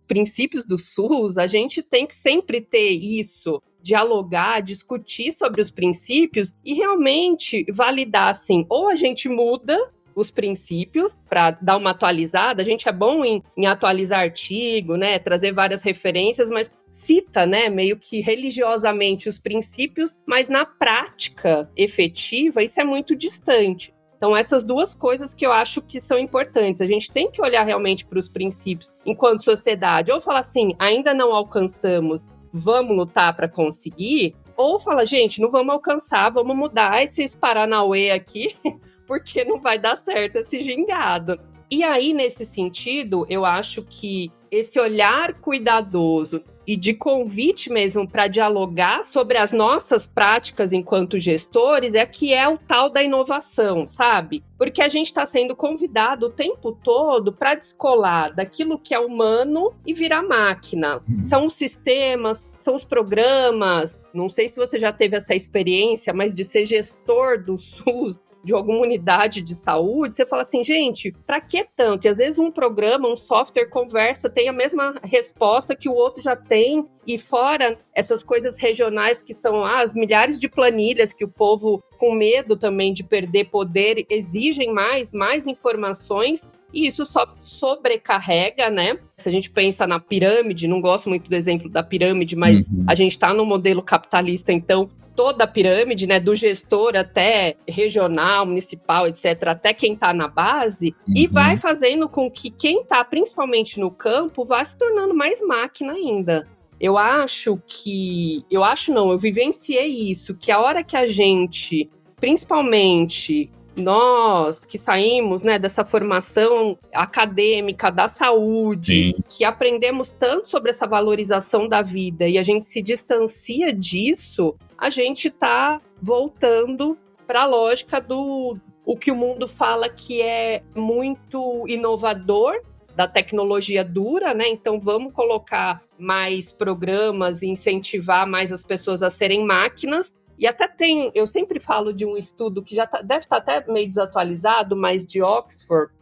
princípios 0.00 0.64
do 0.64 0.78
SUS, 0.78 1.36
a 1.36 1.46
gente 1.46 1.82
tem 1.82 2.06
que 2.06 2.14
sempre 2.14 2.62
ter 2.62 2.88
isso 2.92 3.62
dialogar, 3.82 4.60
discutir 4.60 5.30
sobre 5.30 5.60
os 5.60 5.70
princípios 5.70 6.54
e 6.64 6.74
realmente 6.74 7.64
validar 7.70 8.28
assim, 8.28 8.64
ou 8.70 8.88
a 8.88 8.96
gente 8.96 9.28
muda 9.28 9.78
os 10.18 10.30
princípios 10.30 11.16
para 11.28 11.52
dar 11.52 11.76
uma 11.76 11.90
atualizada. 11.90 12.60
A 12.60 12.64
gente 12.64 12.88
é 12.88 12.92
bom 12.92 13.24
em, 13.24 13.42
em, 13.56 13.66
atualizar 13.66 14.20
artigo, 14.20 14.96
né, 14.96 15.18
trazer 15.18 15.52
várias 15.52 15.82
referências, 15.82 16.50
mas 16.50 16.70
cita, 16.88 17.46
né, 17.46 17.68
meio 17.68 17.96
que 17.96 18.20
religiosamente 18.20 19.28
os 19.28 19.38
princípios, 19.38 20.16
mas 20.26 20.48
na 20.48 20.64
prática 20.64 21.70
efetiva 21.76 22.62
isso 22.62 22.80
é 22.80 22.84
muito 22.84 23.14
distante. 23.14 23.94
Então, 24.16 24.36
essas 24.36 24.64
duas 24.64 24.96
coisas 24.96 25.32
que 25.32 25.46
eu 25.46 25.52
acho 25.52 25.80
que 25.80 26.00
são 26.00 26.18
importantes. 26.18 26.82
A 26.82 26.88
gente 26.88 27.08
tem 27.12 27.30
que 27.30 27.40
olhar 27.40 27.62
realmente 27.62 28.04
para 28.04 28.18
os 28.18 28.28
princípios 28.28 28.90
enquanto 29.06 29.44
sociedade. 29.44 30.10
Ou 30.10 30.20
falar 30.20 30.40
assim, 30.40 30.74
ainda 30.76 31.14
não 31.14 31.32
alcançamos, 31.32 32.26
vamos 32.52 32.96
lutar 32.96 33.36
para 33.36 33.48
conseguir. 33.48 34.34
Ou 34.58 34.76
fala, 34.76 35.06
gente, 35.06 35.40
não 35.40 35.48
vamos 35.48 35.72
alcançar, 35.72 36.30
vamos 36.30 36.56
mudar 36.56 37.00
esses 37.00 37.32
Paranauê 37.32 38.10
aqui, 38.10 38.56
porque 39.06 39.44
não 39.44 39.60
vai 39.60 39.78
dar 39.78 39.96
certo 39.96 40.34
esse 40.34 40.60
gingado. 40.60 41.38
E 41.70 41.84
aí, 41.84 42.12
nesse 42.12 42.44
sentido, 42.44 43.24
eu 43.30 43.44
acho 43.44 43.84
que 43.84 44.32
esse 44.50 44.80
olhar 44.80 45.34
cuidadoso 45.34 46.42
e 46.68 46.76
de 46.76 46.92
convite 46.92 47.72
mesmo 47.72 48.06
para 48.06 48.26
dialogar 48.26 49.02
sobre 49.02 49.38
as 49.38 49.52
nossas 49.52 50.06
práticas 50.06 50.70
enquanto 50.70 51.18
gestores 51.18 51.94
é 51.94 52.04
que 52.04 52.34
é 52.34 52.46
o 52.46 52.58
tal 52.58 52.90
da 52.90 53.02
inovação, 53.02 53.86
sabe? 53.86 54.44
Porque 54.58 54.82
a 54.82 54.88
gente 54.88 55.06
está 55.06 55.24
sendo 55.24 55.56
convidado 55.56 56.26
o 56.26 56.30
tempo 56.30 56.72
todo 56.72 57.32
para 57.32 57.54
descolar 57.54 58.34
daquilo 58.34 58.78
que 58.78 58.92
é 58.92 58.98
humano 58.98 59.72
e 59.86 59.94
virar 59.94 60.22
máquina. 60.22 61.02
Uhum. 61.08 61.22
São 61.22 61.46
os 61.46 61.54
sistemas, 61.54 62.46
são 62.58 62.74
os 62.74 62.84
programas. 62.84 63.96
Não 64.12 64.28
sei 64.28 64.46
se 64.46 64.58
você 64.58 64.78
já 64.78 64.92
teve 64.92 65.16
essa 65.16 65.34
experiência, 65.34 66.12
mas 66.12 66.34
de 66.34 66.44
ser 66.44 66.66
gestor 66.66 67.42
do 67.42 67.56
SUS 67.56 68.20
de 68.48 68.54
alguma 68.54 68.80
unidade 68.80 69.42
de 69.42 69.54
saúde, 69.54 70.16
você 70.16 70.24
fala 70.24 70.40
assim, 70.40 70.64
gente, 70.64 71.12
para 71.26 71.38
que 71.38 71.66
tanto? 71.76 72.06
E 72.06 72.08
às 72.08 72.16
vezes 72.16 72.38
um 72.38 72.50
programa, 72.50 73.06
um 73.06 73.14
software 73.14 73.66
conversa, 73.66 74.30
tem 74.30 74.48
a 74.48 74.52
mesma 74.54 74.94
resposta 75.04 75.76
que 75.76 75.86
o 75.86 75.92
outro 75.92 76.22
já 76.22 76.34
tem, 76.34 76.88
e 77.06 77.18
fora 77.18 77.78
essas 77.94 78.22
coisas 78.22 78.58
regionais 78.58 79.22
que 79.22 79.34
são 79.34 79.62
ah, 79.62 79.82
as 79.82 79.94
milhares 79.94 80.40
de 80.40 80.48
planilhas 80.48 81.12
que 81.12 81.24
o 81.24 81.28
povo, 81.28 81.82
com 81.98 82.14
medo 82.14 82.56
também 82.56 82.94
de 82.94 83.04
perder 83.04 83.50
poder, 83.50 84.06
exigem 84.08 84.72
mais, 84.72 85.12
mais 85.12 85.46
informações. 85.46 86.46
E 86.72 86.86
isso 86.86 87.04
só 87.04 87.26
sobrecarrega, 87.40 88.70
né? 88.70 88.98
Se 89.18 89.28
a 89.28 89.32
gente 89.32 89.50
pensa 89.50 89.86
na 89.86 90.00
pirâmide, 90.00 90.68
não 90.68 90.80
gosto 90.80 91.08
muito 91.10 91.28
do 91.28 91.36
exemplo 91.36 91.68
da 91.68 91.82
pirâmide, 91.82 92.34
mas 92.36 92.68
uhum. 92.68 92.84
a 92.86 92.94
gente 92.94 93.12
está 93.12 93.32
no 93.32 93.44
modelo 93.44 93.82
capitalista, 93.82 94.52
então 94.52 94.90
toda 95.18 95.42
a 95.42 95.46
pirâmide, 95.48 96.06
né, 96.06 96.20
do 96.20 96.32
gestor 96.32 96.94
até 96.94 97.56
regional, 97.66 98.46
municipal, 98.46 99.04
etc., 99.08 99.48
até 99.48 99.74
quem 99.74 99.94
está 99.94 100.14
na 100.14 100.28
base, 100.28 100.94
uhum. 101.08 101.14
e 101.16 101.26
vai 101.26 101.56
fazendo 101.56 102.08
com 102.08 102.30
que 102.30 102.50
quem 102.50 102.82
está 102.82 103.04
principalmente 103.04 103.80
no 103.80 103.90
campo 103.90 104.44
vá 104.44 104.64
se 104.64 104.78
tornando 104.78 105.12
mais 105.12 105.44
máquina 105.44 105.94
ainda. 105.94 106.46
Eu 106.80 106.96
acho 106.96 107.60
que. 107.66 108.44
Eu 108.48 108.62
acho 108.62 108.92
não, 108.92 109.10
eu 109.10 109.18
vivenciei 109.18 109.88
isso, 109.88 110.36
que 110.36 110.52
a 110.52 110.60
hora 110.60 110.84
que 110.84 110.96
a 110.96 111.08
gente, 111.08 111.90
principalmente 112.20 113.50
nós 113.74 114.64
que 114.64 114.78
saímos 114.78 115.42
né, 115.42 115.58
dessa 115.58 115.84
formação 115.84 116.78
acadêmica 116.94 117.90
da 117.90 118.06
saúde, 118.06 119.14
Sim. 119.16 119.22
que 119.28 119.44
aprendemos 119.44 120.10
tanto 120.10 120.48
sobre 120.48 120.70
essa 120.70 120.86
valorização 120.86 121.68
da 121.68 121.82
vida 121.82 122.28
e 122.28 122.38
a 122.38 122.42
gente 122.44 122.66
se 122.66 122.80
distancia 122.80 123.72
disso, 123.72 124.54
a 124.78 124.88
gente 124.88 125.28
está 125.28 125.82
voltando 126.00 126.96
para 127.26 127.42
a 127.42 127.46
lógica 127.46 128.00
do 128.00 128.56
o 128.86 128.96
que 128.96 129.10
o 129.10 129.16
mundo 129.16 129.46
fala 129.46 129.88
que 129.88 130.22
é 130.22 130.62
muito 130.74 131.66
inovador 131.68 132.62
da 132.96 133.06
tecnologia 133.06 133.84
dura, 133.84 134.32
né? 134.32 134.48
Então 134.48 134.80
vamos 134.80 135.12
colocar 135.12 135.82
mais 135.98 136.52
programas 136.52 137.42
e 137.42 137.48
incentivar 137.48 138.26
mais 138.26 138.50
as 138.50 138.64
pessoas 138.64 139.02
a 139.02 139.10
serem 139.10 139.44
máquinas. 139.44 140.14
E 140.38 140.46
até 140.46 140.66
tem, 140.66 141.10
eu 141.14 141.26
sempre 141.26 141.60
falo 141.60 141.92
de 141.92 142.06
um 142.06 142.16
estudo 142.16 142.62
que 142.62 142.74
já 142.74 142.86
tá, 142.86 143.02
deve 143.02 143.20
estar 143.20 143.40
tá 143.40 143.56
até 143.58 143.72
meio 143.72 143.88
desatualizado, 143.88 144.74
mas 144.74 145.04
de 145.04 145.20
Oxford, 145.20 145.92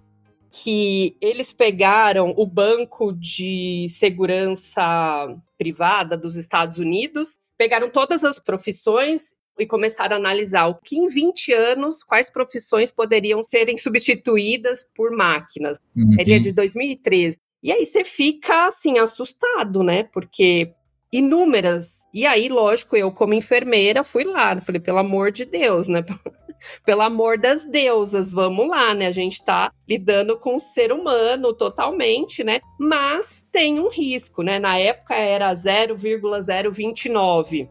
que 0.51 1.17
eles 1.21 1.53
pegaram 1.53 2.33
o 2.37 2.47
banco 2.47 3.13
de 3.13 3.89
segurança 3.91 5.37
privada 5.59 6.17
dos 6.17 6.37
Estados 6.37 6.79
Unidos, 6.79 7.41
pegaram 7.57 7.89
todas 7.91 8.25
as 8.25 8.39
profissões 8.39 9.35
e 9.59 9.67
começaram 9.67 10.17
a 10.17 10.19
analisar 10.19 10.67
o 10.67 10.75
que 10.75 10.97
em 10.97 11.09
20 11.09 11.53
anos, 11.53 12.03
quais 12.03 12.31
profissões 12.31 12.93
poderiam 12.93 13.43
serem 13.43 13.77
substituídas 13.77 14.85
por 14.95 15.11
máquinas. 15.11 15.79
Uhum. 15.97 16.17
Ele 16.19 16.35
é 16.35 16.39
de 16.39 16.53
2013. 16.53 17.39
E 17.63 17.73
aí 17.73 17.87
você 17.87 18.05
fica, 18.05 18.67
assim, 18.67 18.99
assustado, 18.99 19.83
né? 19.83 20.05
Porque 20.05 20.73
inúmeras. 21.11 21.99
E 22.13 22.27
aí, 22.27 22.49
lógico, 22.49 22.97
eu, 22.97 23.11
como 23.11 23.35
enfermeira, 23.35 24.05
fui 24.05 24.25
lá. 24.25 24.61
Falei, 24.61 24.81
pelo 24.81 24.99
amor 24.99 25.33
de 25.33 25.45
Deus, 25.45 25.89
né? 25.89 26.05
pelo 26.85 27.03
amor 27.03 27.39
das 27.39 27.65
deusas, 27.65 28.33
vamos 28.33 28.69
lá, 28.69 28.95
né? 28.95 29.07
A 29.07 29.13
gente 29.13 29.45
tá 29.45 29.73
lidando 29.89 30.39
com 30.39 30.57
o 30.57 30.61
ser 30.61 30.93
humano 30.93 31.53
totalmente, 31.53 32.45
né? 32.45 32.61
Mas 32.79 33.45
tem 33.51 33.81
um 33.81 33.89
risco, 33.89 34.43
né? 34.43 34.59
Na 34.59 34.79
época 34.79 35.15
era 35.15 35.55
0,029 35.55 37.71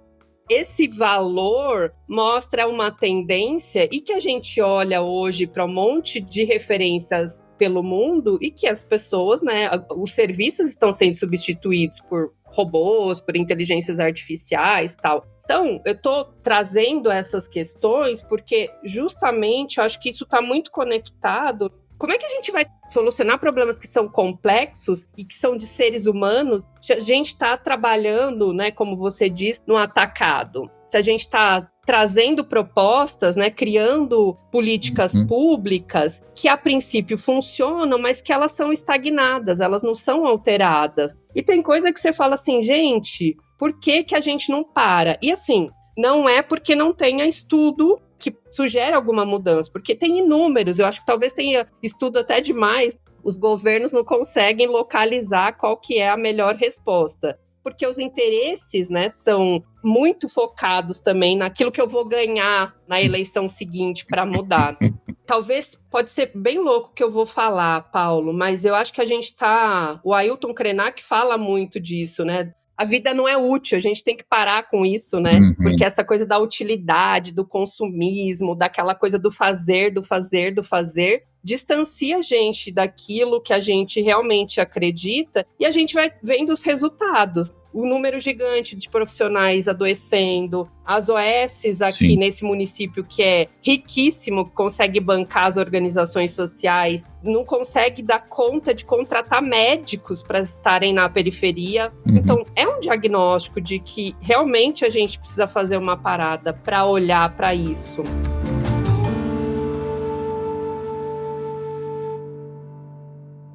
esse 0.49 0.87
valor 0.87 1.91
mostra 2.07 2.67
uma 2.67 2.91
tendência 2.91 3.89
e 3.91 3.99
que 3.99 4.13
a 4.13 4.19
gente 4.19 4.61
olha 4.61 5.01
hoje 5.01 5.47
para 5.47 5.65
um 5.65 5.73
monte 5.73 6.21
de 6.21 6.43
referências 6.43 7.43
pelo 7.57 7.81
mundo 7.81 8.37
e 8.41 8.51
que 8.51 8.67
as 8.67 8.83
pessoas, 8.83 9.41
né, 9.41 9.69
os 9.95 10.11
serviços 10.11 10.69
estão 10.69 10.93
sendo 10.93 11.15
substituídos 11.15 11.99
por 12.01 12.33
robôs, 12.43 13.21
por 13.21 13.35
inteligências 13.35 13.99
artificiais, 13.99 14.95
tal. 14.95 15.25
Então, 15.45 15.79
eu 15.85 15.93
estou 15.93 16.25
trazendo 16.43 17.09
essas 17.09 17.47
questões 17.47 18.21
porque 18.21 18.69
justamente 18.83 19.77
eu 19.77 19.83
acho 19.83 19.99
que 19.99 20.09
isso 20.09 20.23
está 20.23 20.41
muito 20.41 20.71
conectado 20.71 21.71
como 21.97 22.11
é 22.11 22.17
que 22.17 22.25
a 22.25 22.29
gente 22.29 22.51
vai 22.51 22.65
solucionar 22.87 23.39
problemas 23.39 23.79
que 23.79 23.87
são 23.87 24.07
complexos 24.07 25.05
e 25.17 25.23
que 25.23 25.33
são 25.33 25.55
de 25.55 25.65
seres 25.65 26.05
humanos 26.07 26.69
se 26.81 26.91
a 26.91 26.99
gente 26.99 27.27
está 27.27 27.55
trabalhando, 27.57 28.53
né, 28.53 28.69
como 28.69 28.97
você 28.97 29.29
diz, 29.29 29.61
no 29.65 29.77
atacado? 29.77 30.69
Se 30.89 30.97
a 30.97 31.01
gente 31.01 31.21
está 31.21 31.69
trazendo 31.85 32.43
propostas, 32.43 33.35
né, 33.35 33.49
criando 33.49 34.37
políticas 34.51 35.13
uhum. 35.13 35.27
públicas 35.27 36.21
que 36.35 36.47
a 36.47 36.57
princípio 36.57 37.17
funcionam, 37.17 37.97
mas 37.97 38.21
que 38.21 38.33
elas 38.33 38.51
são 38.51 38.73
estagnadas, 38.73 39.59
elas 39.59 39.83
não 39.83 39.93
são 39.93 40.25
alteradas. 40.25 41.15
E 41.33 41.41
tem 41.41 41.61
coisa 41.61 41.93
que 41.93 41.99
você 41.99 42.11
fala 42.11 42.35
assim, 42.35 42.61
gente, 42.61 43.37
por 43.57 43.79
que 43.79 44.03
que 44.03 44.15
a 44.15 44.19
gente 44.19 44.49
não 44.49 44.63
para? 44.63 45.17
E 45.21 45.31
assim, 45.31 45.69
não 45.97 46.27
é 46.27 46.41
porque 46.41 46.75
não 46.75 46.93
tenha 46.93 47.25
estudo 47.25 47.99
que 48.17 48.35
sugere 48.51 48.95
alguma 48.95 49.25
mudança, 49.25 49.71
porque 49.71 49.95
tem 49.95 50.19
inúmeros, 50.19 50.79
eu 50.79 50.85
acho 50.85 51.01
que 51.01 51.05
talvez 51.05 51.33
tenha 51.33 51.67
estudo 51.83 52.19
até 52.19 52.41
demais, 52.41 52.97
os 53.23 53.37
governos 53.37 53.91
não 53.91 54.03
conseguem 54.03 54.67
localizar 54.67 55.53
qual 55.53 55.75
que 55.75 55.97
é 55.97 56.09
a 56.09 56.17
melhor 56.17 56.55
resposta. 56.55 57.39
Porque 57.63 57.87
os 57.87 57.97
interesses, 57.97 58.91
né, 58.91 59.09
são 59.09 59.63
muito 59.83 60.29
focados 60.29 60.99
também 60.99 61.35
naquilo 61.35 61.71
que 61.71 61.81
eu 61.81 61.87
vou 61.87 62.05
ganhar 62.05 62.75
na 62.87 63.01
eleição 63.01 63.47
seguinte 63.47 64.05
para 64.05 64.23
mudar. 64.23 64.77
Talvez 65.25 65.75
pode 65.89 66.11
ser 66.11 66.31
bem 66.35 66.59
louco 66.59 66.93
que 66.93 67.03
eu 67.03 67.09
vou 67.09 67.25
falar, 67.25 67.89
Paulo, 67.91 68.31
mas 68.31 68.63
eu 68.63 68.75
acho 68.75 68.93
que 68.93 69.01
a 69.01 69.05
gente 69.05 69.35
tá. 69.35 69.99
O 70.03 70.13
Ailton 70.13 70.53
Krenak 70.53 71.03
fala 71.03 71.35
muito 71.35 71.79
disso, 71.79 72.23
né? 72.23 72.53
A 72.77 72.83
vida 72.83 73.13
não 73.13 73.27
é 73.27 73.37
útil, 73.37 73.77
a 73.77 73.81
gente 73.81 74.03
tem 74.03 74.17
que 74.17 74.23
parar 74.23 74.67
com 74.67 74.85
isso, 74.85 75.19
né? 75.19 75.39
Uhum. 75.39 75.55
Porque 75.55 75.83
essa 75.83 76.03
coisa 76.03 76.25
da 76.25 76.37
utilidade, 76.37 77.33
do 77.33 77.47
consumismo, 77.47 78.55
daquela 78.55 78.93
coisa 78.93 79.17
do 79.17 79.31
fazer, 79.31 79.91
do 79.91 80.03
fazer, 80.03 80.53
do 80.53 80.63
fazer, 80.63 81.23
distancia 81.45 82.17
a 82.17 82.21
gente 82.23 82.71
daquilo 82.71 83.39
que 83.39 83.53
a 83.53 83.59
gente 83.59 84.01
realmente 84.01 84.59
acredita 84.59 85.45
e 85.59 85.65
a 85.65 85.69
gente 85.69 85.93
vai 85.93 86.11
vendo 86.23 86.51
os 86.51 86.63
resultados 86.63 87.53
o 87.71 87.85
número 87.85 88.17
gigante 88.21 88.73
de 88.73 88.89
profissionais 88.89 89.67
adoecendo, 89.67 90.65
as 90.85 91.09
OS 91.09 91.81
aqui 91.81 92.11
Sim. 92.11 92.15
nesse 92.15 92.41
município 92.45 93.03
que 93.03 93.21
é 93.21 93.49
riquíssimo, 93.61 94.49
consegue 94.49 95.01
bancar 95.01 95.47
as 95.47 95.57
organizações 95.57 96.31
sociais, 96.31 97.05
não 97.21 97.43
consegue 97.43 98.01
dar 98.01 98.19
conta 98.29 98.73
de 98.73 98.85
contratar 98.85 99.41
médicos 99.41 100.23
para 100.23 100.39
estarem 100.39 100.93
na 100.93 101.09
periferia. 101.09 101.91
Uhum. 102.07 102.15
Então, 102.15 102.45
é 102.55 102.65
um 102.65 102.79
diagnóstico 102.79 103.59
de 103.59 103.77
que 103.79 104.15
realmente 104.21 104.85
a 104.85 104.89
gente 104.89 105.19
precisa 105.19 105.45
fazer 105.45 105.75
uma 105.75 105.97
parada 105.97 106.53
para 106.53 106.85
olhar 106.85 107.35
para 107.35 107.53
isso. 107.53 108.05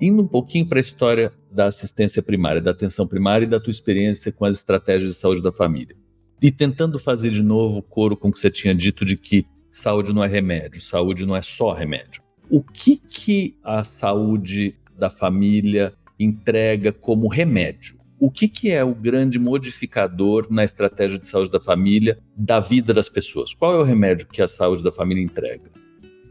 Indo 0.01 0.23
um 0.23 0.27
pouquinho 0.27 0.67
para 0.67 0.79
a 0.79 0.81
história 0.81 1.31
da 1.53 1.67
assistência 1.67 2.23
primária, 2.23 2.61
da 2.61 2.71
atenção 2.71 3.07
primária 3.07 3.45
e 3.45 3.49
da 3.49 3.61
tua 3.61 3.71
experiência 3.71 4.33
com 4.33 4.47
as 4.47 4.57
estratégias 4.57 5.13
de 5.13 5.17
saúde 5.19 5.43
da 5.43 5.53
família. 5.53 5.95
E 6.43 6.51
tentando 6.51 6.99
fazer 6.99 7.31
de 7.31 7.43
novo 7.43 7.79
o 7.79 7.83
coro 7.83 8.17
com 8.17 8.29
o 8.29 8.33
que 8.33 8.39
você 8.39 8.51
tinha 8.51 8.75
dito 8.75 9.05
de 9.05 9.17
que 9.17 9.45
saúde 9.71 10.15
não 10.15 10.25
é 10.25 10.27
remédio, 10.27 10.81
saúde 10.81 11.27
não 11.27 11.37
é 11.37 11.43
só 11.43 11.75
remédio. 11.75 12.23
O 12.49 12.63
que 12.63 12.97
que 12.97 13.59
a 13.63 13.85
saúde 13.85 14.75
da 14.99 15.11
família 15.11 15.93
entrega 16.19 16.93
como 16.93 17.29
remédio? 17.29 18.01
O 18.19 18.31
que, 18.31 18.49
que 18.49 18.71
é 18.71 18.85
o 18.85 18.95
grande 18.95 19.39
modificador 19.39 20.47
na 20.51 20.63
estratégia 20.65 21.19
de 21.19 21.27
saúde 21.27 21.51
da 21.51 21.61
família 21.61 22.19
da 22.37 22.61
vida 22.61 22.93
das 22.93 23.09
pessoas? 23.09 23.55
Qual 23.55 23.75
é 23.75 23.79
o 23.79 23.83
remédio 23.83 24.27
que 24.29 24.43
a 24.43 24.49
saúde 24.49 24.83
da 24.83 24.93
família 24.93 25.23
entrega? 25.23 25.71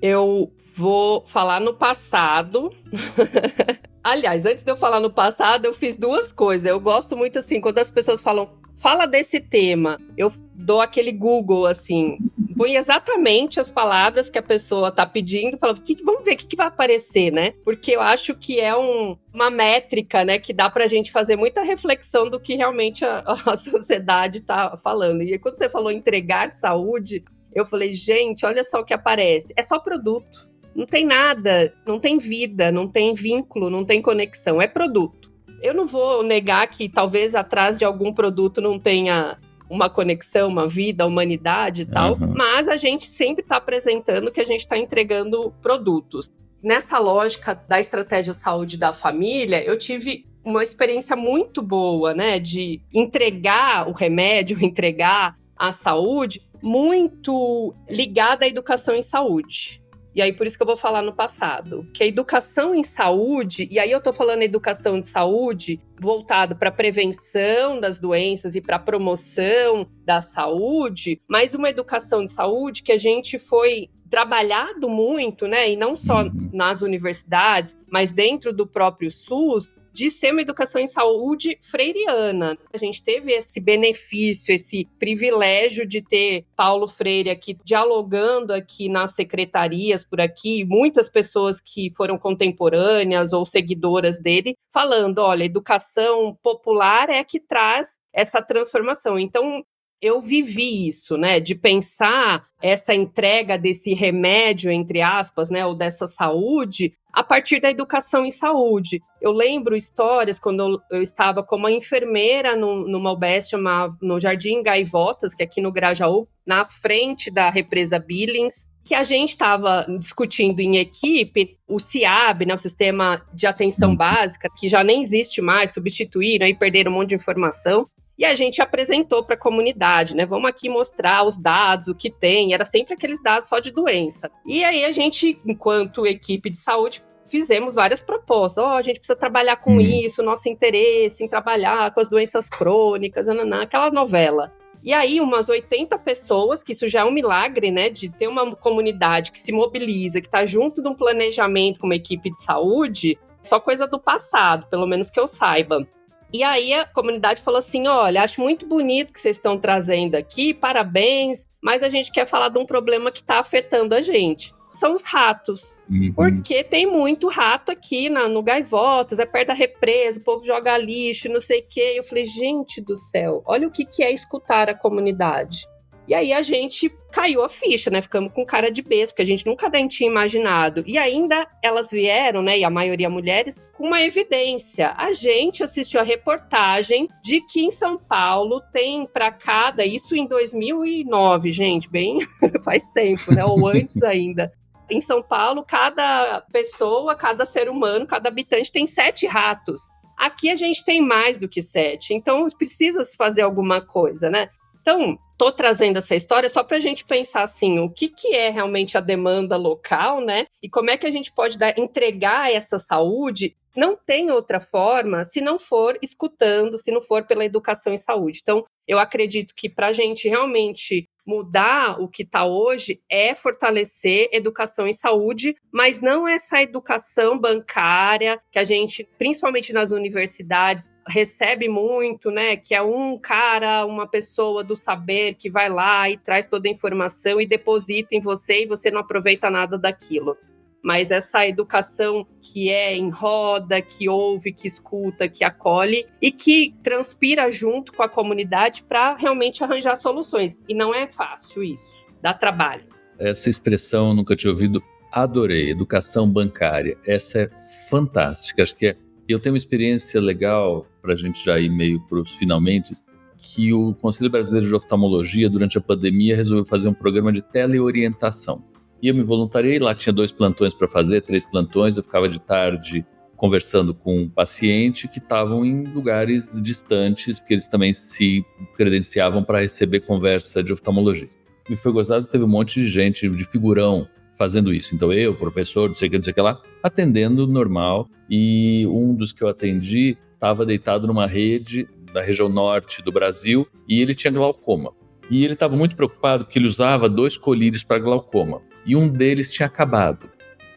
Eu 0.02 0.52
vou 0.76 1.26
falar 1.26 1.60
no 1.60 1.74
passado. 1.74 2.72
Aliás, 4.04 4.46
antes 4.46 4.64
de 4.64 4.72
eu 4.72 4.78
falar 4.78 5.00
no 5.00 5.12
passado, 5.12 5.66
eu 5.66 5.74
fiz 5.74 5.98
duas 5.98 6.32
coisas. 6.32 6.70
Eu 6.70 6.80
gosto 6.80 7.18
muito 7.18 7.38
assim, 7.38 7.60
quando 7.60 7.80
as 7.80 7.92
pessoas 7.92 8.24
falam, 8.24 8.50
fala 8.78 9.06
desse 9.06 9.42
tema, 9.42 10.00
eu 10.18 10.32
dou 10.56 10.80
aquele 10.80 11.12
Google 11.12 11.66
assim, 11.66 12.18
põe 12.56 12.76
exatamente 12.76 13.60
as 13.60 13.70
palavras 13.70 14.30
que 14.30 14.38
a 14.38 14.44
pessoa 14.44 14.92
tá 14.92 15.06
pedindo, 15.06 15.58
fala, 15.58 15.74
que, 15.76 15.96
vamos 16.04 16.26
ver 16.26 16.34
o 16.34 16.38
que, 16.38 16.48
que, 16.48 16.56
vai 16.56 16.68
aparecer, 16.68 17.32
né? 17.32 17.54
Porque 17.64 17.92
eu 17.92 18.02
acho 18.02 18.36
que 18.36 18.60
é 18.60 18.76
um, 18.76 19.18
uma 19.34 19.50
métrica, 19.50 20.24
né, 20.26 20.40
que 20.40 20.54
dá 20.54 20.70
pra 20.70 20.88
gente 20.88 21.12
fazer 21.12 21.36
muita 21.36 21.62
reflexão 21.62 22.30
do 22.30 22.40
que 22.40 22.56
realmente 22.56 23.04
a, 23.06 23.24
a 23.48 23.56
sociedade 23.58 24.42
tá 24.42 24.76
falando. 24.76 25.22
E 25.24 25.38
quando 25.40 25.58
você 25.58 25.70
falou 25.70 25.92
entregar 25.92 26.52
saúde, 26.52 27.24
eu 27.54 27.66
falei, 27.66 27.94
gente, 27.94 28.46
olha 28.46 28.64
só 28.64 28.80
o 28.80 28.86
que 28.86 28.94
aparece. 28.94 29.54
É 29.56 29.64
só 29.64 29.80
produto. 29.80 30.50
Não 30.76 30.86
tem 30.86 31.06
nada, 31.06 31.74
não 31.86 32.00
tem 32.00 32.18
vida, 32.18 32.72
não 32.72 32.88
tem 32.88 33.14
vínculo, 33.14 33.70
não 33.70 33.84
tem 33.84 34.02
conexão. 34.02 34.62
É 34.62 34.68
produto. 34.68 35.32
Eu 35.62 35.74
não 35.74 35.86
vou 35.86 36.24
negar 36.24 36.68
que 36.68 36.88
talvez 36.88 37.36
atrás 37.36 37.78
de 37.78 37.84
algum 37.84 38.14
produto 38.14 38.62
não 38.62 38.80
tenha 38.80 39.38
uma 39.70 39.90
conexão, 39.90 40.48
uma 40.48 40.68
vida, 40.68 41.06
humanidade 41.06 41.84
e 41.84 41.86
tal, 41.86 42.14
uhum. 42.14 42.34
mas 42.36 42.68
a 42.68 42.76
gente 42.76 43.08
sempre 43.08 43.44
está 43.44 43.58
apresentando 43.58 44.32
que 44.32 44.42
a 44.42 44.46
gente 44.46 44.62
está 44.62 44.78
entregando 44.78 45.54
produtos. 45.62 46.30
Nessa 46.62 46.98
lógica 46.98 47.54
da 47.54 47.80
estratégia 47.80 48.34
saúde 48.34 48.78
da 48.78 48.94
família, 48.94 49.64
eu 49.64 49.78
tive 49.78 50.26
uma 50.44 50.64
experiência 50.64 51.16
muito 51.16 51.62
boa, 51.62 52.14
né, 52.14 52.40
de 52.40 52.82
entregar 52.94 53.88
o 53.88 53.92
remédio, 53.92 54.58
entregar 54.64 55.38
a 55.56 55.72
saúde 55.72 56.42
muito 56.62 57.74
ligada 57.89 58.45
à 58.45 58.48
educação 58.48 58.95
em 58.95 59.04
saúde. 59.04 59.84
E 60.13 60.22
aí, 60.22 60.34
por 60.34 60.48
isso 60.48 60.58
que 60.58 60.63
eu 60.63 60.67
vou 60.67 60.76
falar 60.76 61.02
no 61.02 61.13
passado. 61.13 61.88
Que 61.93 62.04
a 62.04 62.06
educação 62.08 62.74
em 62.74 62.84
saúde, 62.84 63.67
e 63.72 63.80
aí 63.80 63.91
eu 63.91 64.02
tô 64.02 64.12
falando 64.12 64.41
educação 64.41 65.00
de 65.00 65.06
saúde 65.06 65.80
voltado 66.00 66.56
para 66.56 66.72
prevenção 66.72 67.80
das 67.80 68.00
doenças 68.00 68.56
e 68.56 68.62
para 68.62 68.80
promoção 68.80 69.88
da 70.04 70.19
saúde, 70.19 71.22
mas 71.28 71.54
uma 71.54 71.69
educação 71.69 72.26
de 72.26 72.32
saúde 72.32 72.84
que 72.84 72.91
a 72.91 72.98
gente 72.98 73.38
foi 73.38 73.89
trabalhado 74.10 74.89
muito, 74.89 75.48
né? 75.48 75.72
E 75.72 75.78
não 75.78 75.95
só 75.95 76.24
uhum. 76.24 76.50
nas 76.52 76.82
universidades, 76.82 77.78
mas 77.89 78.12
dentro 78.12 78.52
do 78.52 78.65
próprio 78.65 79.12
SUS, 79.12 79.72
de 80.00 80.10
ser 80.10 80.32
uma 80.32 80.42
educação 80.42 80.80
em 80.80 80.88
saúde 80.88 81.58
freiriana. 81.60 82.58
A 82.74 82.78
gente 82.78 83.04
teve 83.04 83.34
esse 83.34 83.60
benefício, 83.60 84.56
esse 84.56 84.88
privilégio 84.98 85.86
de 85.86 86.02
ter 86.02 86.46
Paulo 86.56 86.88
Freire 86.88 87.30
aqui 87.30 87.58
dialogando 87.66 88.54
aqui 88.54 88.88
nas 88.88 89.14
secretarias 89.14 90.06
por 90.06 90.22
aqui, 90.22 90.64
muitas 90.64 91.10
pessoas 91.10 91.60
que 91.60 91.90
foram 91.98 92.18
contemporâneas 92.18 93.34
ou 93.34 93.46
seguidoras 93.46 94.18
dele, 94.18 94.56
falando, 94.72 95.20
olha, 95.20 95.44
educação 95.44 96.34
popular 96.42 97.10
é 97.10 97.22
que 97.22 97.38
traz 97.38 97.98
essa 98.14 98.42
transformação. 98.42 99.20
Então, 99.20 99.66
eu 100.02 100.22
vivi 100.22 100.88
isso, 100.88 101.18
né, 101.18 101.40
de 101.40 101.56
pensar 101.56 102.44
essa 102.62 102.94
entrega 102.94 103.58
desse 103.58 103.94
remédio, 103.94 104.72
entre 104.72 105.02
aspas, 105.02 105.50
né, 105.50 105.66
ou 105.66 105.76
dessa 105.76 106.08
saúde, 106.08 106.94
a 107.12 107.24
partir 107.24 107.60
da 107.60 107.70
educação 107.70 108.26
em 108.26 108.32
saúde. 108.32 109.02
Eu 109.22 109.32
lembro 109.32 109.76
histórias 109.76 110.40
quando 110.40 110.62
eu, 110.62 110.98
eu 110.98 111.02
estava 111.02 111.44
como 111.44 111.68
enfermeira 111.68 112.56
no, 112.56 112.88
numa 112.88 113.12
UBS 113.12 113.50
chamada 113.50 113.94
no 114.02 114.20
Jardim 114.20 114.64
Gaivotas, 114.64 115.34
que 115.34 115.44
é 115.44 115.46
aqui 115.46 115.60
no 115.60 115.72
Grajaú, 115.72 116.28
na 116.46 116.64
frente 116.66 117.30
da 117.30 117.50
represa 117.50 118.00
Billings, 118.00 118.70
que 118.86 118.96
a 118.96 119.04
gente 119.04 119.30
estava 119.30 119.86
discutindo 120.00 120.60
em 120.62 120.78
equipe 120.78 121.58
o 121.68 121.80
CIAB, 121.80 122.46
né, 122.46 122.54
o 122.54 122.58
Sistema 122.58 123.22
de 123.34 123.46
Atenção 123.46 123.90
uhum. 123.90 123.98
Básica, 123.98 124.50
que 124.58 124.70
já 124.70 124.84
nem 124.84 125.02
existe 125.02 125.42
mais, 125.42 125.74
substituíram 125.74 126.48
e 126.48 126.56
perderam 126.56 126.92
um 126.92 126.96
monte 126.96 127.10
de 127.10 127.16
informação. 127.16 127.88
E 128.19 128.25
a 128.25 128.36
gente 128.36 128.62
apresentou 128.62 129.23
para 129.23 129.36
a 129.36 129.39
comunidade, 129.39 130.13
né? 130.13 130.25
Vamos 130.25 130.49
aqui 130.49 130.67
mostrar 130.67 131.25
os 131.25 131.38
dados, 131.38 131.88
o 131.88 131.95
que 131.95 132.10
tem. 132.10 132.53
Era 132.53 132.65
sempre 132.65 132.93
aqueles 132.93 133.23
dados 133.23 133.47
só 133.47 133.60
de 133.60 133.71
doença. 133.71 134.29
E 134.45 134.62
aí 134.62 134.84
a 134.84 134.91
gente, 134.91 135.39
enquanto 135.45 136.05
equipe 136.05 136.49
de 136.49 136.58
saúde, 136.58 137.01
fizemos 137.27 137.75
várias 137.75 138.01
propostas. 138.01 138.62
Ó, 138.62 138.67
oh, 138.67 138.77
a 138.77 138.82
gente 138.82 138.97
precisa 138.97 139.17
trabalhar 139.17 139.55
com 139.55 139.77
hum. 139.77 139.79
isso, 139.79 140.21
nosso 140.21 140.49
interesse 140.49 141.23
em 141.23 141.29
trabalhar 141.29 141.93
com 141.93 142.01
as 142.01 142.10
doenças 142.10 142.49
crônicas, 142.49 143.25
nananã, 143.25 143.62
aquela 143.62 143.89
novela. 143.89 144.51
E 144.84 144.91
aí, 144.91 145.21
umas 145.21 145.47
80 145.47 145.97
pessoas, 145.99 146.62
que 146.62 146.73
isso 146.73 146.89
já 146.89 146.99
é 147.01 147.05
um 147.05 147.12
milagre, 147.12 147.71
né? 147.71 147.89
De 147.89 148.10
ter 148.10 148.27
uma 148.27 148.53
comunidade 148.53 149.32
que 149.32 149.39
se 149.39 149.53
mobiliza, 149.53 150.19
que 150.19 150.27
está 150.27 150.45
junto 150.45 150.82
de 150.82 150.89
um 150.89 150.93
planejamento 150.93 151.79
com 151.79 151.86
uma 151.86 151.95
equipe 151.95 152.29
de 152.29 152.43
saúde, 152.43 153.17
só 153.41 153.62
coisa 153.62 153.88
do 153.88 153.97
passado, 153.97 154.67
pelo 154.69 154.86
menos 154.86 155.10
que 155.10 155.19
eu 155.19 155.25
saiba. 155.25 155.88
E 156.32 156.44
aí 156.44 156.74
a 156.74 156.86
comunidade 156.86 157.42
falou 157.42 157.60
assim: 157.60 157.88
olha, 157.88 158.24
acho 158.24 158.42
muito 158.42 158.65
bonito 158.65 159.13
que 159.13 159.20
vocês 159.20 159.38
estão 159.38 159.58
trazendo 159.58 160.15
aqui, 160.15 160.54
parabéns, 160.54 161.46
mas 161.62 161.84
a 161.84 161.89
gente 161.89 162.12
quer 162.12 162.26
falar 162.26 162.50
de 162.50 162.60
um 162.60 162.65
problema 162.65 163.12
que 163.12 163.20
está 163.20 163.39
afetando 163.39 163.96
a 163.96 164.02
gente. 164.02 164.54
São 164.70 164.94
os 164.94 165.04
ratos. 165.04 165.76
Uhum. 165.89 166.13
Porque 166.15 166.63
tem 166.63 166.86
muito 166.86 167.28
rato 167.28 167.72
aqui 167.72 168.08
na, 168.08 168.28
no 168.28 168.44
Gaivotas, 168.44 169.18
é 169.18 169.26
perto 169.26 169.48
da 169.48 169.54
represa, 169.56 170.20
o 170.20 170.24
povo 170.24 170.46
joga 170.46 170.78
lixo, 170.78 171.28
não 171.28 171.39
sei 171.39 171.62
o 171.62 171.65
quê. 171.68 171.94
Eu 171.96 172.04
falei, 172.04 172.26
gente 172.26 172.80
do 172.80 172.96
céu, 172.96 173.42
olha 173.46 173.68
o 173.68 173.72
que, 173.72 173.84
que 173.84 174.04
é 174.04 174.12
escutar 174.12 174.70
a 174.70 174.76
comunidade. 174.76 175.68
E 176.10 176.15
aí 176.15 176.34
a 176.34 176.41
gente 176.41 176.91
caiu 177.12 177.43
a 177.43 177.48
ficha, 177.48 177.91
né? 177.91 178.02
Ficamos 178.02 178.34
com 178.34 178.43
cara 178.43 178.72
de 178.72 178.82
besta, 178.82 179.13
porque 179.13 179.22
a 179.22 179.26
gente 179.26 179.45
nunca 179.45 179.69
nem 179.69 179.88
tinha 179.88 180.10
imaginado. 180.10 180.84
E 180.88 180.98
ainda 180.98 181.48
elas 181.63 181.91
vieram, 181.91 182.41
né? 182.41 182.58
E 182.58 182.63
a 182.63 182.69
maioria 182.69 183.08
mulheres, 183.08 183.56
com 183.74 183.86
uma 183.86 184.02
evidência. 184.02 184.91
A 184.98 185.13
gente 185.13 185.62
assistiu 185.62 186.00
a 186.00 186.04
reportagem 186.04 187.08
de 187.22 187.41
que 187.41 187.62
em 187.62 187.69
São 187.69 187.95
Paulo 187.95 188.60
tem 188.74 189.06
para 189.06 189.32
cada, 189.32 189.86
isso 189.86 190.15
em 190.15 190.26
2009, 190.26 191.52
gente, 191.52 191.88
bem 191.88 192.17
faz 192.65 192.88
tempo, 192.88 193.32
né? 193.32 193.45
Ou 193.45 193.67
antes 193.67 194.02
ainda. 194.02 194.52
Em 194.89 195.02
São 195.02 195.22
Paulo, 195.22 195.63
cada 195.63 196.41
pessoa, 196.52 197.13
cada 197.13 197.45
ser 197.45 197.69
humano, 197.69 198.08
cada 198.08 198.30
habitante 198.30 198.72
tem 198.72 198.88
sete 198.88 199.28
ratos. 199.28 199.84
Aqui 200.17 200.50
a 200.50 200.56
gente 200.56 200.84
tem 200.84 201.04
mais 201.04 201.38
do 201.38 201.48
que 201.48 201.62
sete, 201.62 202.15
então 202.15 202.48
precisa 202.58 203.06
se 203.06 203.15
fazer 203.15 203.43
alguma 203.43 203.80
coisa, 203.80 204.28
né? 204.28 204.50
Então, 204.82 205.19
tô 205.39 205.54
trazendo 205.54 205.97
essa 205.97 206.15
história 206.15 206.49
só 206.49 206.62
para 206.62 206.75
a 206.75 206.82
gente 206.82 207.06
pensar 207.06 207.43
assim, 207.43 207.80
o 207.80 207.89
que, 207.89 208.10
que 208.10 208.36
é 208.36 208.49
realmente 208.49 208.97
a 208.97 209.02
demanda 209.02 209.56
local, 209.56 210.19
né? 210.19 210.45
E 210.62 210.69
como 210.69 210.89
é 210.89 210.97
que 210.97 211.08
a 211.08 211.12
gente 211.12 211.32
pode 211.32 211.58
dar, 211.58 211.80
entregar 211.80 212.52
essa 212.52 212.78
saúde 212.78 213.56
não 213.73 213.95
tem 213.95 214.30
outra 214.32 214.60
forma 214.60 215.23
se 215.23 215.39
não 215.39 215.58
for 215.58 215.97
escutando, 216.02 216.78
se 216.78 216.91
não 216.91 216.99
for 216.99 217.25
pela 217.25 217.45
educação 217.45 217.93
em 217.93 217.97
saúde. 217.97 218.39
Então, 218.41 218.65
eu 218.86 218.99
acredito 218.99 219.54
que 219.56 219.69
para 219.69 219.88
a 219.88 219.93
gente 219.93 220.28
realmente 220.28 221.08
mudar 221.30 222.02
o 222.02 222.08
que 222.08 222.24
está 222.24 222.44
hoje 222.44 223.04
é 223.08 223.36
fortalecer 223.36 224.28
educação 224.34 224.88
em 224.88 224.94
saúde, 224.94 225.56
mas 225.72 226.02
não 226.02 226.28
essa 226.28 226.60
educação 226.60 227.38
bancária 227.38 228.42
que 228.52 228.58
a 228.58 228.63
gente, 228.63 229.08
principalmente 229.15 229.72
nas 229.72 229.92
universidades, 229.92 230.92
recebe 231.08 231.70
muito, 231.70 232.32
né? 232.32 232.58
Que 232.58 232.74
é 232.74 232.82
um 232.82 233.15
cara, 233.15 233.86
uma 233.86 234.08
pessoa 234.08 234.63
do 234.63 234.76
saber 234.76 235.36
que 235.36 235.52
vai 235.52 235.70
lá 235.70 236.10
e 236.10 236.18
traz 236.18 236.48
toda 236.48 236.68
a 236.68 236.72
informação 236.72 237.39
e 237.39 237.46
deposita 237.46 238.15
em 238.15 238.20
você 238.20 238.63
e 238.63 238.68
você 238.68 238.89
não 238.89 239.02
aproveita 239.02 239.52
nada 239.52 239.78
daquilo. 239.78 240.36
Mas 240.84 241.12
essa 241.12 241.46
educação 241.48 242.26
que 242.42 242.70
é 242.70 242.96
em 242.96 243.10
roda, 243.10 243.82
que 243.82 244.08
ouve, 244.08 244.52
que 244.52 244.68
escuta, 244.68 245.28
que 245.28 245.44
acolhe 245.44 246.06
e 246.22 246.32
que 246.32 246.74
transpira 246.82 247.52
junto 247.52 247.94
com 247.94 248.04
a 248.04 248.10
comunidade 248.10 248.84
para 248.84 249.15
realmente 249.15 249.63
arranjar 249.63 249.96
soluções. 249.96 250.58
E 250.68 250.74
não 250.74 250.94
é 250.94 251.08
fácil 251.10 251.63
isso, 251.63 252.06
dá 252.22 252.34
trabalho. 252.34 252.86
Essa 253.18 253.50
expressão 253.50 254.13
nunca 254.13 254.36
tinha 254.36 254.52
ouvido, 254.52 254.82
adorei, 255.12 255.70
educação 255.70 256.30
bancária. 256.30 256.98
Essa 257.06 257.39
é 257.39 257.50
fantástica, 257.89 258.63
acho 258.63 258.76
que 258.76 258.88
é. 258.88 258.98
Eu 259.28 259.39
tenho 259.39 259.54
uma 259.54 259.60
experiência 259.60 260.20
legal 260.20 260.88
para 261.02 261.13
a 261.13 261.15
gente 261.15 261.44
já 261.46 261.60
ir 261.60 261.70
meio 261.70 262.00
para 262.08 262.20
os 262.20 262.32
finalmente, 262.32 262.94
que 263.38 263.72
o 263.72 263.94
Conselho 263.94 264.30
Brasileiro 264.30 264.68
de 264.68 264.76
Oftalmologia, 264.76 265.50
durante 265.50 265.78
a 265.78 265.82
pandemia, 265.82 266.36
resolveu 266.36 266.65
fazer 266.65 266.88
um 266.88 266.94
programa 266.94 267.32
de 267.32 267.42
teleorientação. 267.42 268.63
E 269.02 269.08
eu 269.08 269.16
me 269.16 269.24
voluntariei, 269.24 269.80
lá 269.80 269.96
tinha 269.96 270.12
dois 270.14 270.32
plantões 270.32 270.74
para 270.74 270.88
fazer, 270.88 271.22
três 271.22 271.46
plantões, 271.46 271.98
eu 271.98 272.04
ficava 272.04 272.28
de 272.28 272.40
tarde 272.40 273.06
conversando 273.38 273.94
com 273.94 274.24
um 274.24 274.30
paciente 274.30 275.08
que 275.08 275.20
estavam 275.20 275.64
em 275.64 275.86
lugares 275.86 276.62
distantes, 276.62 277.40
porque 277.40 277.54
eles 277.54 277.70
também 277.70 277.94
se 277.94 278.46
credenciavam 278.76 279.44
para 279.44 279.62
receber 279.62 280.02
conversa 280.02 280.62
de 280.62 280.74
oftalmologista. 280.74 281.42
E 281.70 281.76
foi 281.78 281.92
gozado, 281.94 282.28
teve 282.28 282.44
um 282.44 282.50
monte 282.50 282.82
de 282.82 282.90
gente 282.90 283.30
de 283.30 283.46
figurão 283.46 284.08
fazendo 284.38 284.74
isso. 284.74 284.94
Então 284.94 285.14
eu, 285.14 285.36
professor, 285.36 285.88
não 285.88 285.96
sei 285.96 286.08
o 286.08 286.12
que, 286.12 286.18
não 286.18 286.24
sei 286.24 286.32
o 286.32 286.34
que 286.34 286.42
lá, 286.42 286.62
atendendo 286.84 287.48
normal. 287.48 288.10
E 288.30 288.86
um 288.88 289.14
dos 289.14 289.32
que 289.32 289.42
eu 289.42 289.48
atendi 289.48 290.18
estava 290.34 290.66
deitado 290.66 291.08
numa 291.08 291.28
rede 291.28 291.88
da 292.14 292.22
região 292.22 292.50
norte 292.50 293.02
do 293.02 293.12
Brasil 293.12 293.68
e 293.88 294.02
ele 294.02 294.16
tinha 294.16 294.32
glaucoma. 294.32 294.92
E 295.30 295.44
ele 295.44 295.54
estava 295.54 295.76
muito 295.76 295.96
preocupado 295.96 296.46
porque 296.46 296.58
ele 296.58 296.68
usava 296.68 297.08
dois 297.08 297.38
colírios 297.38 297.84
para 297.84 298.00
glaucoma 298.00 298.62
e 298.86 298.96
um 298.96 299.08
deles 299.08 299.52
tinha 299.52 299.68
acabado. 299.68 300.30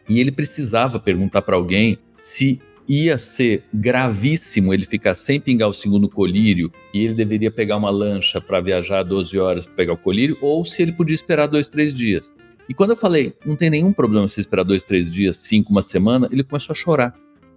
E 0.07 0.19
ele 0.19 0.31
precisava 0.31 0.99
perguntar 0.99 1.41
para 1.41 1.55
alguém 1.55 1.97
se 2.17 2.61
ia 2.87 3.17
ser 3.17 3.63
gravíssimo 3.73 4.73
ele 4.73 4.85
ficar 4.85 5.15
sem 5.15 5.39
pingar 5.39 5.69
o 5.69 5.73
segundo 5.73 6.09
colírio 6.09 6.69
e 6.93 7.03
ele 7.03 7.13
deveria 7.13 7.49
pegar 7.49 7.77
uma 7.77 7.89
lancha 7.89 8.41
para 8.41 8.59
viajar 8.59 9.03
12 9.03 9.39
horas 9.39 9.65
para 9.65 9.75
pegar 9.75 9.93
o 9.93 9.97
colírio 9.97 10.37
ou 10.41 10.65
se 10.65 10.81
ele 10.81 10.91
podia 10.91 11.13
esperar 11.13 11.47
dois, 11.47 11.69
três 11.69 11.93
dias. 11.93 12.35
E 12.67 12.73
quando 12.73 12.91
eu 12.91 12.97
falei, 12.97 13.33
não 13.45 13.55
tem 13.55 13.69
nenhum 13.69 13.91
problema 13.91 14.27
se 14.27 14.39
esperar 14.39 14.63
dois, 14.63 14.83
três 14.83 15.11
dias, 15.11 15.37
cinco, 15.37 15.71
uma 15.71 15.81
semana, 15.81 16.27
ele 16.31 16.43
começou 16.43 16.73
a 16.73 16.77
chorar 16.77 17.13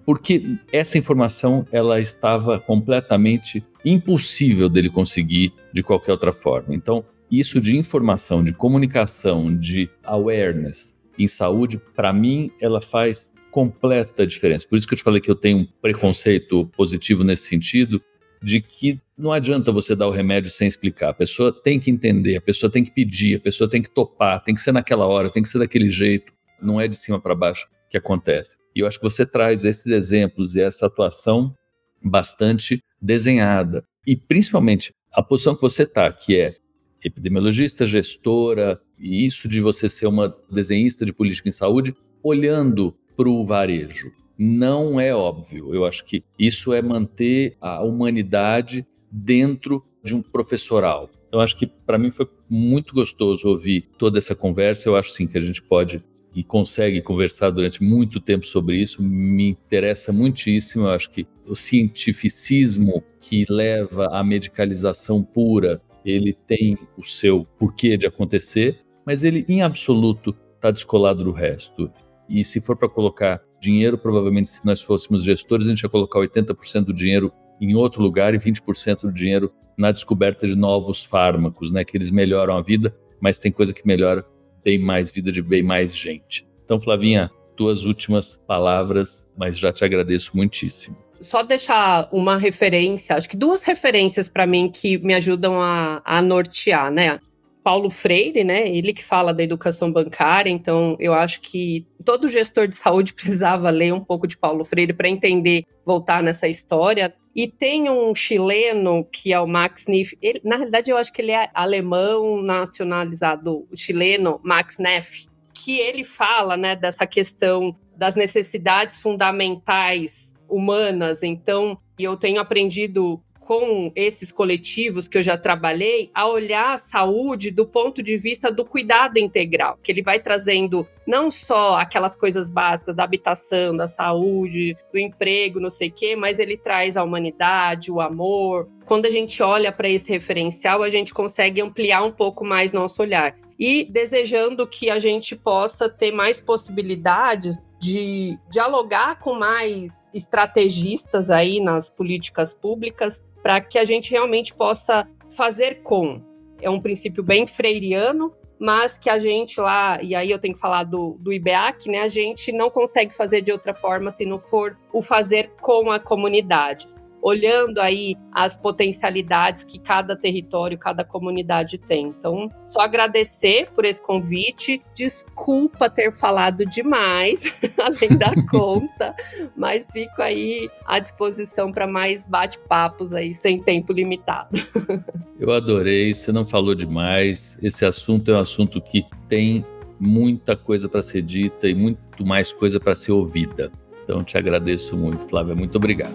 porque 0.06 0.56
essa 0.72 0.96
informação 0.96 1.66
ela 1.72 2.00
estava 2.00 2.60
completamente 2.60 3.66
impossível 3.84 4.68
dele 4.68 4.88
conseguir 4.88 5.52
de 5.76 5.82
qualquer 5.82 6.12
outra 6.12 6.32
forma. 6.32 6.74
Então, 6.74 7.04
isso 7.30 7.60
de 7.60 7.76
informação, 7.76 8.42
de 8.42 8.50
comunicação, 8.50 9.54
de 9.54 9.90
awareness 10.02 10.96
em 11.18 11.28
saúde, 11.28 11.78
para 11.94 12.14
mim, 12.14 12.50
ela 12.62 12.80
faz 12.80 13.30
completa 13.50 14.26
diferença. 14.26 14.66
Por 14.66 14.78
isso 14.78 14.88
que 14.88 14.94
eu 14.94 14.98
te 14.98 15.04
falei 15.04 15.20
que 15.20 15.30
eu 15.30 15.34
tenho 15.34 15.58
um 15.58 15.66
preconceito 15.82 16.64
positivo 16.74 17.22
nesse 17.22 17.46
sentido, 17.46 18.00
de 18.42 18.62
que 18.62 18.98
não 19.18 19.30
adianta 19.30 19.70
você 19.70 19.94
dar 19.94 20.06
o 20.06 20.10
remédio 20.10 20.50
sem 20.50 20.66
explicar. 20.66 21.10
A 21.10 21.14
pessoa 21.14 21.52
tem 21.52 21.78
que 21.78 21.90
entender, 21.90 22.36
a 22.36 22.40
pessoa 22.40 22.72
tem 22.72 22.82
que 22.82 22.90
pedir, 22.90 23.36
a 23.36 23.40
pessoa 23.40 23.68
tem 23.68 23.82
que 23.82 23.90
topar, 23.90 24.42
tem 24.42 24.54
que 24.54 24.60
ser 24.62 24.72
naquela 24.72 25.06
hora, 25.06 25.28
tem 25.28 25.42
que 25.42 25.48
ser 25.48 25.58
daquele 25.58 25.90
jeito. 25.90 26.32
Não 26.60 26.80
é 26.80 26.88
de 26.88 26.96
cima 26.96 27.20
para 27.20 27.34
baixo 27.34 27.68
que 27.90 27.98
acontece. 27.98 28.56
E 28.74 28.80
eu 28.80 28.86
acho 28.86 28.98
que 28.98 29.04
você 29.04 29.26
traz 29.26 29.62
esses 29.62 29.86
exemplos 29.86 30.56
e 30.56 30.62
essa 30.62 30.86
atuação 30.86 31.54
bastante 32.02 32.82
desenhada. 33.00 33.84
E 34.06 34.16
principalmente 34.16 34.94
a 35.16 35.22
posição 35.22 35.54
que 35.54 35.62
você 35.62 35.84
está, 35.84 36.12
que 36.12 36.36
é 36.38 36.56
epidemiologista, 37.02 37.86
gestora, 37.86 38.78
e 38.98 39.24
isso 39.24 39.48
de 39.48 39.62
você 39.62 39.88
ser 39.88 40.06
uma 40.06 40.36
desenhista 40.50 41.06
de 41.06 41.12
política 41.12 41.48
em 41.48 41.52
saúde, 41.52 41.96
olhando 42.22 42.94
para 43.16 43.26
o 43.26 43.42
varejo. 43.42 44.12
Não 44.38 45.00
é 45.00 45.14
óbvio. 45.14 45.74
Eu 45.74 45.86
acho 45.86 46.04
que 46.04 46.22
isso 46.38 46.74
é 46.74 46.82
manter 46.82 47.56
a 47.62 47.82
humanidade 47.82 48.86
dentro 49.10 49.82
de 50.04 50.14
um 50.14 50.20
professoral. 50.20 51.10
Eu 51.32 51.40
acho 51.40 51.56
que 51.56 51.66
para 51.66 51.96
mim 51.96 52.10
foi 52.10 52.28
muito 52.48 52.94
gostoso 52.94 53.48
ouvir 53.48 53.88
toda 53.96 54.18
essa 54.18 54.34
conversa. 54.34 54.86
Eu 54.86 54.96
acho 54.96 55.12
sim 55.12 55.26
que 55.26 55.38
a 55.38 55.40
gente 55.40 55.62
pode 55.62 56.04
e 56.36 56.44
consegue 56.44 57.00
conversar 57.00 57.48
durante 57.48 57.82
muito 57.82 58.20
tempo 58.20 58.46
sobre 58.46 58.76
isso, 58.76 59.02
me 59.02 59.48
interessa 59.48 60.12
muitíssimo. 60.12 60.84
Eu 60.84 60.90
acho 60.90 61.10
que 61.10 61.26
o 61.46 61.56
cientificismo 61.56 63.02
que 63.18 63.46
leva 63.48 64.08
à 64.08 64.22
medicalização 64.22 65.22
pura, 65.22 65.80
ele 66.04 66.36
tem 66.46 66.76
o 66.94 67.02
seu 67.02 67.46
porquê 67.58 67.96
de 67.96 68.06
acontecer, 68.06 68.78
mas 69.06 69.24
ele, 69.24 69.46
em 69.48 69.62
absoluto, 69.62 70.36
está 70.56 70.70
descolado 70.70 71.24
do 71.24 71.32
resto. 71.32 71.90
E 72.28 72.44
se 72.44 72.60
for 72.60 72.76
para 72.76 72.88
colocar 72.88 73.42
dinheiro, 73.58 73.96
provavelmente, 73.96 74.50
se 74.50 74.66
nós 74.66 74.82
fôssemos 74.82 75.24
gestores, 75.24 75.66
a 75.66 75.70
gente 75.70 75.84
ia 75.84 75.88
colocar 75.88 76.18
80% 76.18 76.84
do 76.84 76.92
dinheiro 76.92 77.32
em 77.58 77.74
outro 77.74 78.02
lugar 78.02 78.34
e 78.34 78.38
20% 78.38 79.00
do 79.00 79.12
dinheiro 79.12 79.50
na 79.78 79.90
descoberta 79.90 80.46
de 80.46 80.54
novos 80.54 81.02
fármacos, 81.02 81.72
né? 81.72 81.82
Que 81.82 81.96
eles 81.96 82.10
melhoram 82.10 82.58
a 82.58 82.60
vida, 82.60 82.94
mas 83.20 83.38
tem 83.38 83.50
coisa 83.50 83.72
que 83.72 83.86
melhora 83.86 84.22
bem 84.66 84.80
mais 84.80 85.12
vida 85.12 85.30
de 85.30 85.40
bem 85.40 85.62
mais 85.62 85.94
gente. 85.94 86.44
Então, 86.64 86.80
Flavinha, 86.80 87.30
tuas 87.56 87.84
últimas 87.84 88.36
palavras, 88.48 89.24
mas 89.38 89.56
já 89.56 89.72
te 89.72 89.84
agradeço 89.84 90.36
muitíssimo. 90.36 90.96
Só 91.20 91.44
deixar 91.44 92.08
uma 92.12 92.36
referência, 92.36 93.14
acho 93.14 93.28
que 93.28 93.36
duas 93.36 93.62
referências 93.62 94.28
para 94.28 94.44
mim 94.44 94.68
que 94.68 94.98
me 94.98 95.14
ajudam 95.14 95.62
a, 95.62 96.02
a 96.04 96.20
nortear, 96.20 96.90
né? 96.90 97.20
Paulo 97.62 97.90
Freire, 97.90 98.42
né? 98.42 98.68
Ele 98.68 98.92
que 98.92 99.04
fala 99.04 99.32
da 99.32 99.42
educação 99.42 99.90
bancária, 99.90 100.50
então 100.50 100.96
eu 100.98 101.14
acho 101.14 101.40
que 101.40 101.86
todo 102.04 102.28
gestor 102.28 102.66
de 102.66 102.74
saúde 102.74 103.14
precisava 103.14 103.70
ler 103.70 103.94
um 103.94 104.00
pouco 104.00 104.26
de 104.26 104.36
Paulo 104.36 104.64
Freire 104.64 104.92
para 104.92 105.08
entender, 105.08 105.64
voltar 105.84 106.22
nessa 106.22 106.48
história. 106.48 107.14
E 107.36 107.46
tem 107.46 107.90
um 107.90 108.14
chileno 108.14 109.04
que 109.04 109.30
é 109.30 109.38
o 109.38 109.46
Max 109.46 109.84
Neff. 109.86 110.16
Ele, 110.22 110.40
na 110.42 110.56
realidade, 110.56 110.90
eu 110.90 110.96
acho 110.96 111.12
que 111.12 111.20
ele 111.20 111.32
é 111.32 111.50
alemão 111.52 112.40
nacionalizado 112.40 113.68
chileno, 113.74 114.40
Max 114.42 114.78
Neff, 114.78 115.28
que 115.52 115.78
ele 115.78 116.02
fala, 116.02 116.56
né, 116.56 116.74
dessa 116.74 117.06
questão 117.06 117.76
das 117.94 118.14
necessidades 118.14 118.98
fundamentais 118.98 120.34
humanas. 120.48 121.22
Então, 121.22 121.78
eu 121.98 122.16
tenho 122.16 122.40
aprendido 122.40 123.22
com 123.46 123.92
esses 123.94 124.32
coletivos 124.32 125.06
que 125.06 125.16
eu 125.16 125.22
já 125.22 125.38
trabalhei 125.38 126.10
a 126.12 126.28
olhar 126.28 126.74
a 126.74 126.78
saúde 126.78 127.52
do 127.52 127.64
ponto 127.64 128.02
de 128.02 128.16
vista 128.16 128.50
do 128.50 128.64
cuidado 128.64 129.18
integral, 129.18 129.78
que 129.80 129.92
ele 129.92 130.02
vai 130.02 130.18
trazendo 130.18 130.86
não 131.06 131.30
só 131.30 131.78
aquelas 131.78 132.16
coisas 132.16 132.50
básicas 132.50 132.96
da 132.96 133.04
habitação, 133.04 133.76
da 133.76 133.86
saúde, 133.86 134.76
do 134.92 134.98
emprego, 134.98 135.60
não 135.60 135.70
sei 135.70 135.88
o 135.88 135.92
quê, 135.92 136.16
mas 136.16 136.40
ele 136.40 136.56
traz 136.56 136.96
a 136.96 137.04
humanidade, 137.04 137.92
o 137.92 138.00
amor. 138.00 138.68
Quando 138.84 139.06
a 139.06 139.10
gente 139.10 139.40
olha 139.40 139.70
para 139.70 139.88
esse 139.88 140.10
referencial, 140.10 140.82
a 140.82 140.90
gente 140.90 141.14
consegue 141.14 141.60
ampliar 141.60 142.02
um 142.02 142.10
pouco 142.10 142.44
mais 142.44 142.72
nosso 142.72 143.00
olhar. 143.00 143.36
E 143.56 143.84
desejando 143.84 144.66
que 144.66 144.90
a 144.90 144.98
gente 144.98 145.36
possa 145.36 145.88
ter 145.88 146.10
mais 146.10 146.40
possibilidades 146.40 147.56
de 147.78 148.36
dialogar 148.50 149.18
com 149.20 149.34
mais 149.34 149.92
estrategistas 150.12 151.30
aí 151.30 151.60
nas 151.60 151.88
políticas 151.88 152.52
públicas 152.52 153.22
para 153.46 153.60
que 153.60 153.78
a 153.78 153.84
gente 153.84 154.10
realmente 154.10 154.52
possa 154.52 155.08
fazer 155.30 155.80
com. 155.84 156.20
É 156.60 156.68
um 156.68 156.80
princípio 156.80 157.22
bem 157.22 157.46
freiriano, 157.46 158.34
mas 158.58 158.98
que 158.98 159.08
a 159.08 159.20
gente 159.20 159.60
lá, 159.60 160.02
e 160.02 160.16
aí 160.16 160.32
eu 160.32 160.38
tenho 160.40 160.52
que 160.52 160.58
falar 160.58 160.82
do, 160.82 161.16
do 161.20 161.32
IBEAC, 161.32 161.88
né? 161.88 162.00
A 162.00 162.08
gente 162.08 162.50
não 162.50 162.68
consegue 162.68 163.14
fazer 163.14 163.42
de 163.42 163.52
outra 163.52 163.72
forma 163.72 164.10
se 164.10 164.26
não 164.26 164.40
for 164.40 164.76
o 164.92 165.00
fazer 165.00 165.52
com 165.60 165.92
a 165.92 166.00
comunidade 166.00 166.88
olhando 167.26 167.80
aí 167.80 168.14
as 168.32 168.56
potencialidades 168.56 169.64
que 169.64 169.80
cada 169.80 170.14
território, 170.14 170.78
cada 170.78 171.02
comunidade 171.02 171.76
tem. 171.76 172.14
Então, 172.16 172.48
só 172.64 172.82
agradecer 172.82 173.68
por 173.74 173.84
esse 173.84 174.00
convite. 174.00 174.80
Desculpa 174.94 175.90
ter 175.90 176.14
falado 176.14 176.64
demais, 176.64 177.52
além 177.82 178.16
da 178.16 178.32
conta, 178.48 179.12
mas 179.56 179.90
fico 179.90 180.22
aí 180.22 180.70
à 180.84 181.00
disposição 181.00 181.72
para 181.72 181.84
mais 181.84 182.24
bate-papos 182.24 183.12
aí 183.12 183.34
sem 183.34 183.60
tempo 183.60 183.92
limitado. 183.92 184.50
Eu 185.40 185.50
adorei, 185.50 186.14
você 186.14 186.30
não 186.30 186.46
falou 186.46 186.76
demais. 186.76 187.58
Esse 187.60 187.84
assunto 187.84 188.30
é 188.30 188.34
um 188.34 188.40
assunto 188.40 188.80
que 188.80 189.04
tem 189.28 189.64
muita 189.98 190.56
coisa 190.56 190.88
para 190.88 191.02
ser 191.02 191.22
dita 191.22 191.68
e 191.68 191.74
muito 191.74 192.24
mais 192.24 192.52
coisa 192.52 192.78
para 192.78 192.94
ser 192.94 193.10
ouvida. 193.10 193.72
Então, 194.04 194.22
te 194.22 194.38
agradeço 194.38 194.96
muito, 194.96 195.26
Flávia. 195.26 195.56
Muito 195.56 195.74
obrigado. 195.74 196.14